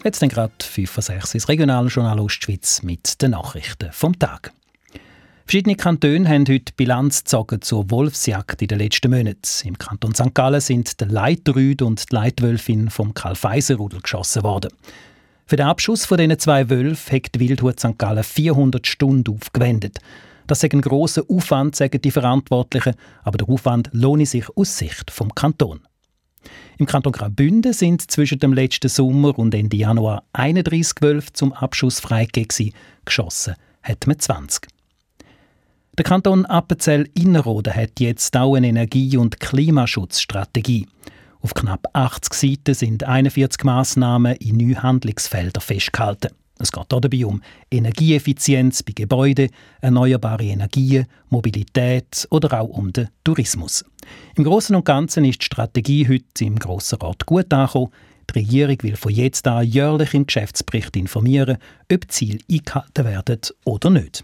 Jetzt 0.05 0.21
dann 0.21 0.29
gerade 0.29 0.53
5 0.61 0.91
vor 0.91 1.01
6 1.01 1.33
ins 1.33 1.49
Regionaljournal 1.49 2.19
Ostschweiz 2.19 2.83
mit 2.83 3.23
den 3.23 3.31
Nachrichten 3.31 3.91
vom 3.91 4.17
Tag. 4.19 4.53
Verschiedene 5.47 5.75
Kantone 5.75 6.29
haben 6.29 6.45
heute 6.47 6.73
Bilanz 6.77 7.23
gezogen 7.23 7.61
zur 7.63 7.89
Wolfsjagd 7.89 8.61
in 8.61 8.67
den 8.67 8.77
letzten 8.77 9.09
Monaten. 9.09 9.39
Im 9.63 9.79
Kanton 9.79 10.13
St. 10.13 10.35
Gallen 10.35 10.61
sind 10.61 11.01
der 11.01 11.07
Leitrüd 11.07 11.81
und 11.81 12.11
die 12.11 12.15
Leitwölfin 12.15 12.91
vom 12.91 13.15
Karl-Feiser-Rudel 13.15 14.01
geschossen 14.01 14.43
worden. 14.43 14.71
Für 15.47 15.55
den 15.55 15.65
Abschuss 15.65 16.05
von 16.05 16.19
diesen 16.19 16.37
zwei 16.37 16.69
Wölfen 16.69 17.15
hat 17.15 17.33
die 17.33 17.39
Wildhut 17.39 17.79
St. 17.79 17.97
Gallen 17.97 18.23
400 18.23 18.85
Stunden 18.85 19.33
aufgewendet. 19.35 19.97
Das 20.47 20.61
ist 20.61 20.73
ein 20.73 20.81
grosser 20.81 21.23
Aufwand, 21.27 21.75
sagen 21.75 22.01
die 22.01 22.11
Verantwortlichen, 22.11 22.93
aber 23.23 23.37
der 23.37 23.49
Aufwand 23.49 23.89
lohne 23.93 24.25
sich 24.25 24.45
aus 24.55 24.77
Sicht 24.77 25.09
vom 25.09 25.33
Kanton. 25.33 25.81
Im 26.77 26.85
Kanton 26.85 27.13
Graubünden 27.13 27.73
sind 27.73 28.11
zwischen 28.11 28.39
dem 28.39 28.53
letzten 28.53 28.89
Sommer 28.89 29.37
und 29.39 29.55
Ende 29.55 29.77
Januar 29.77 30.23
31 30.33 31.01
Wölfe 31.01 31.33
zum 31.33 31.53
Abschuss 31.53 31.99
freigegeben. 31.99 32.73
Geschossen 33.05 33.55
hat 33.81 34.05
man 34.05 34.19
20. 34.19 34.67
Der 35.97 36.03
Kanton 36.03 36.45
Appenzell-Innerrhoden 36.45 37.73
hat 37.73 37.99
jetzt 37.99 38.35
auch 38.35 38.55
eine 38.55 38.67
Energie- 38.67 39.17
und 39.17 39.39
Klimaschutzstrategie. 39.39 40.87
Auf 41.39 41.53
knapp 41.53 41.87
80 41.93 42.33
Seiten 42.33 42.73
sind 42.73 43.03
41 43.05 43.63
Massnahmen 43.63 44.35
in 44.35 44.57
neun 44.57 44.83
Handlungsfelder 44.83 45.61
festgehalten. 45.61 46.31
Es 46.57 46.71
geht 46.71 46.85
dabei 46.87 47.25
um 47.25 47.41
Energieeffizienz 47.69 48.81
bei 48.83 48.93
Gebäuden, 48.93 49.49
erneuerbare 49.81 50.45
Energien, 50.45 51.05
Mobilität 51.29 52.27
oder 52.31 52.61
auch 52.61 52.69
um 52.69 52.93
den 52.93 53.09
Tourismus. 53.23 53.83
Im 54.35 54.45
Großen 54.45 54.75
und 54.75 54.85
Ganzen 54.85 55.25
ist 55.25 55.41
die 55.41 55.45
Strategie 55.45 56.07
heute 56.07 56.45
im 56.45 56.57
Grossen 56.57 56.99
Rat 56.99 57.25
gut 57.25 57.51
angekommen. 57.53 57.91
Die 58.29 58.39
Regierung 58.39 58.77
will 58.83 58.95
von 58.95 59.11
jetzt 59.11 59.47
an 59.47 59.65
jährlich 59.65 60.13
im 60.13 60.25
Geschäftsbericht 60.25 60.95
informieren, 60.95 61.57
ob 61.91 62.09
Ziele 62.09 62.39
eingehalten 62.49 63.05
werden 63.05 63.41
oder 63.65 63.89
nicht. 63.89 64.23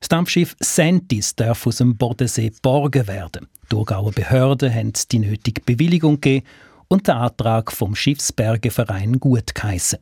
Das 0.00 0.08
Dampfschiff 0.08 0.54
Sentis 0.60 1.34
darf 1.34 1.66
aus 1.66 1.78
dem 1.78 1.96
Bodensee 1.96 2.50
geborgen 2.50 3.08
werden. 3.08 3.48
Die 3.64 3.68
Thurgauer 3.70 4.12
Behörden 4.12 4.72
haben 4.72 4.92
die 5.10 5.18
nötige 5.18 5.62
Bewilligung 5.62 6.20
gegeben 6.20 6.46
und 6.88 7.08
den 7.08 7.14
Antrag 7.14 7.72
vom 7.72 7.94
Schiffsbergeverein 7.94 9.20
gut 9.20 9.54
geheissen. 9.54 9.98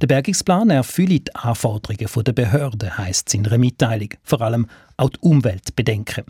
Der 0.00 0.06
Bergungsplan 0.06 0.70
erfülle 0.70 1.20
die 1.20 1.34
Anforderungen 1.34 2.24
der 2.24 2.32
Behörden, 2.32 2.98
heisst 2.98 3.28
es 3.28 3.34
in 3.34 3.46
einer 3.46 3.58
Mitteilung, 3.58 4.10
vor 4.22 4.40
allem 4.42 4.66
auch 4.96 5.10
die 5.10 5.18
Umwelt 5.20 5.74
bedenken. 5.74 6.24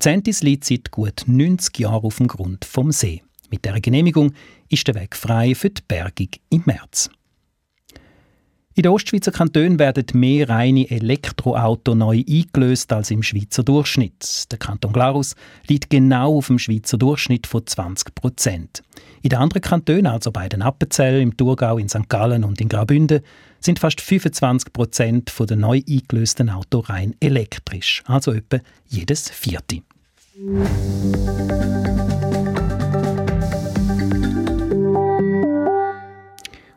Zentis 0.00 0.42
liegt 0.42 0.64
seit 0.64 0.90
gut 0.90 1.22
90 1.26 1.78
Jahren 1.78 2.04
auf 2.04 2.16
dem 2.16 2.26
Grund 2.26 2.64
vom 2.64 2.90
See. 2.92 3.22
Mit 3.50 3.64
der 3.64 3.80
Genehmigung 3.80 4.32
ist 4.68 4.88
der 4.88 4.96
Weg 4.96 5.16
frei 5.16 5.54
für 5.54 5.70
die 5.70 5.82
Bergung 5.86 6.28
im 6.50 6.62
März. 6.66 7.10
In 8.78 8.82
den 8.82 8.92
Ostschweizer 8.92 9.32
Kantonen 9.32 9.78
werden 9.78 10.04
mehr 10.12 10.50
reine 10.50 10.90
Elektroautos 10.90 11.94
neu 11.94 12.22
eingelöst 12.28 12.92
als 12.92 13.10
im 13.10 13.22
Schweizer 13.22 13.62
Durchschnitt. 13.62 14.52
Der 14.52 14.58
Kanton 14.58 14.92
Glarus 14.92 15.34
liegt 15.66 15.88
genau 15.88 16.36
auf 16.36 16.48
dem 16.48 16.58
Schweizer 16.58 16.98
Durchschnitt 16.98 17.46
von 17.46 17.66
20 17.66 18.14
Prozent. 18.14 18.82
In 19.22 19.30
den 19.30 19.38
anderen 19.38 19.62
Kantonen, 19.62 20.06
also 20.06 20.30
bei 20.30 20.50
den 20.50 20.60
Appenzell, 20.60 21.22
im 21.22 21.34
Thurgau, 21.38 21.78
in 21.78 21.88
St. 21.88 22.06
Gallen 22.10 22.44
und 22.44 22.60
in 22.60 22.68
Graubünden, 22.68 23.22
sind 23.60 23.78
fast 23.78 24.02
25 24.02 24.74
Prozent 24.74 25.32
der 25.40 25.56
neu 25.56 25.80
eingelösten 25.88 26.50
Autos 26.50 26.90
rein 26.90 27.16
elektrisch, 27.18 28.02
also 28.04 28.32
etwa 28.32 28.58
jedes 28.88 29.30
vierte. 29.30 29.80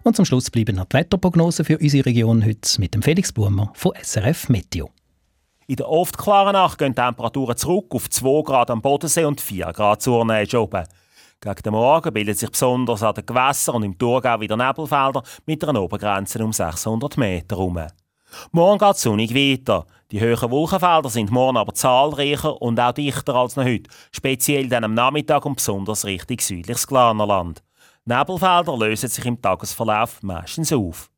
Und 0.09 0.15
zum 0.15 0.25
Schluss 0.25 0.49
bleiben 0.49 0.77
noch 0.77 0.85
die 0.85 0.97
Wetterprognosen 0.97 1.63
für 1.63 1.77
unsere 1.77 2.07
Region 2.07 2.43
heute 2.43 2.81
mit 2.81 2.95
dem 2.95 3.03
Felix 3.03 3.31
Blumer 3.31 3.71
von 3.75 3.91
SRF 4.01 4.49
Meteo. 4.49 4.89
In 5.67 5.75
der 5.75 5.87
oft 5.87 6.17
klaren 6.17 6.53
Nacht 6.53 6.79
gehen 6.79 6.95
die 6.95 6.99
Temperaturen 6.99 7.55
zurück 7.55 7.93
auf 7.93 8.09
2 8.09 8.41
Grad 8.41 8.71
am 8.71 8.81
Bodensee 8.81 9.25
und 9.25 9.39
4 9.39 9.71
Grad 9.71 10.01
Zurnähe 10.01 10.47
oben. 10.59 10.83
Gegen 11.39 11.61
den 11.63 11.73
Morgen 11.73 12.11
bildet 12.11 12.39
sich 12.39 12.49
besonders 12.49 13.03
an 13.03 13.13
den 13.13 13.27
Gewässern 13.27 13.75
und 13.75 13.83
im 13.83 13.99
Thurgau 13.99 14.41
wieder 14.41 14.57
Nebelfelder 14.57 15.21
mit 15.45 15.63
einer 15.63 15.83
Obergrenze 15.83 16.43
um 16.43 16.53
600 16.53 17.15
Meter 17.17 17.57
herum. 17.57 17.79
Morgen 18.51 18.79
geht 18.79 18.95
es 18.95 19.03
sonnig 19.03 19.35
weiter. 19.35 19.85
Die 20.09 20.21
höheren 20.21 20.49
Wolkenfelder 20.49 21.11
sind 21.11 21.29
morgen 21.29 21.57
aber 21.57 21.75
zahlreicher 21.75 22.59
und 22.59 22.79
auch 22.79 22.93
dichter 22.93 23.35
als 23.35 23.57
noch 23.57 23.63
heute, 23.65 23.91
speziell 24.11 24.69
dann 24.69 24.85
am 24.85 24.95
Nachmittag 24.95 25.45
und 25.45 25.57
besonders 25.57 26.03
Richtung 26.05 26.39
südliches 26.39 26.87
Glanerland. 26.87 27.61
Nebelfelder 28.05 28.77
lösen 28.77 29.09
sich 29.09 29.25
im 29.25 29.41
Tagesverlauf 29.41 30.21
meistens 30.23 30.73
auf. 30.73 31.09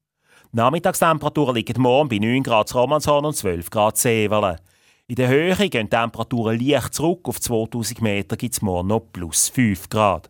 Die 0.52 0.58
Nachmittagstemperaturen 0.58 1.56
liegen 1.56 1.82
morgen 1.82 2.10
bei 2.10 2.18
9 2.18 2.44
Grad 2.44 2.74
Romanshorn 2.76 3.26
und 3.26 3.36
12 3.36 3.70
Grad 3.70 3.98
Sevelen. 3.98 4.58
In 5.08 5.16
der 5.16 5.30
Höhe 5.30 5.56
gehen 5.70 5.90
die 5.90 5.96
Temperaturen 5.96 6.60
leicht 6.60 6.94
zurück. 6.94 7.28
Auf 7.28 7.40
2000 7.40 8.02
Meter 8.02 8.38
gibt 8.38 8.54
es 8.54 8.62
morgen 8.62 8.90
noch 8.90 9.02
plus 9.12 9.50
5 9.50 9.90
Grad. 9.90 10.30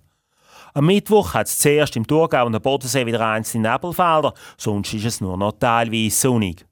Am 0.73 0.85
Mittwoch 0.85 1.33
hat 1.33 1.47
es 1.47 1.59
zuerst 1.59 1.95
im 1.95 2.07
Thurgau 2.07 2.45
und 2.45 2.53
der 2.53 2.59
Bodensee 2.59 3.05
wieder 3.05 3.27
einzelne 3.27 3.71
Nebelfelder, 3.71 4.33
sonst 4.57 4.93
ist 4.93 5.05
es 5.05 5.21
nur 5.21 5.37
noch 5.37 5.53
teilweise 5.53 6.15
sonnig. 6.15 6.65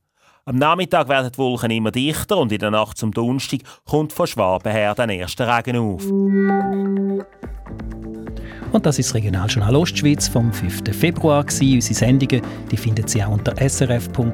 Am 0.46 0.56
Nachmittag 0.56 1.10
werden 1.10 1.32
die 1.32 1.38
Wolken 1.38 1.70
immer 1.70 1.92
dichter 1.92 2.38
und 2.38 2.52
in 2.52 2.60
der 2.60 2.72
Nacht 2.72 2.98
zum 2.98 3.12
Donnerstag 3.12 3.60
kommt 3.86 4.14
von 4.14 4.26
Schwaben 4.26 4.72
her 4.72 4.96
der 4.96 5.10
erste 5.10 5.46
Regen 5.48 5.78
auf. 5.78 6.04
Und 8.72 8.86
das 8.86 9.00
ist 9.00 9.10
das 9.10 9.16
Regionaljournal 9.16 9.76
Ostschweiz 9.76 10.28
vom 10.28 10.54
5. 10.54 10.96
Februar. 10.96 11.44
Unsere 11.44 11.82
Sendungen 11.82 12.42
die 12.72 12.78
finden 12.78 13.08
Sie 13.08 13.24
auch 13.24 13.32
unter 13.32 13.56
srf.ch-audio, 13.58 14.32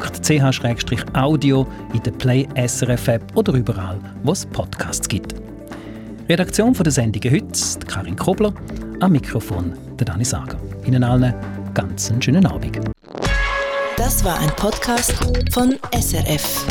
in 1.93 2.03
der 2.03 2.11
Play 2.11 2.47
SRF 2.67 3.07
App 3.07 3.23
oder 3.35 3.53
überall, 3.53 3.99
wo 4.23 4.33
es 4.33 4.45
Podcasts 4.45 5.07
gibt. 5.07 5.35
Redaktion 6.27 6.73
der 6.73 6.91
Sendungen 6.91 7.31
heute, 7.31 7.59
Karin 7.87 8.15
Kobler, 8.15 8.53
am 8.99 9.11
Mikrofon 9.11 9.73
der 9.99 10.05
Dani 10.05 10.25
Sager. 10.25 10.57
Ihnen 10.85 11.03
allen 11.03 11.33
ganz 11.73 12.11
schönen 12.19 12.45
Abend. 12.45 12.79
Das 13.97 14.23
war 14.25 14.39
ein 14.39 14.49
Podcast 14.55 15.13
von 15.51 15.75
SRF. 15.93 16.65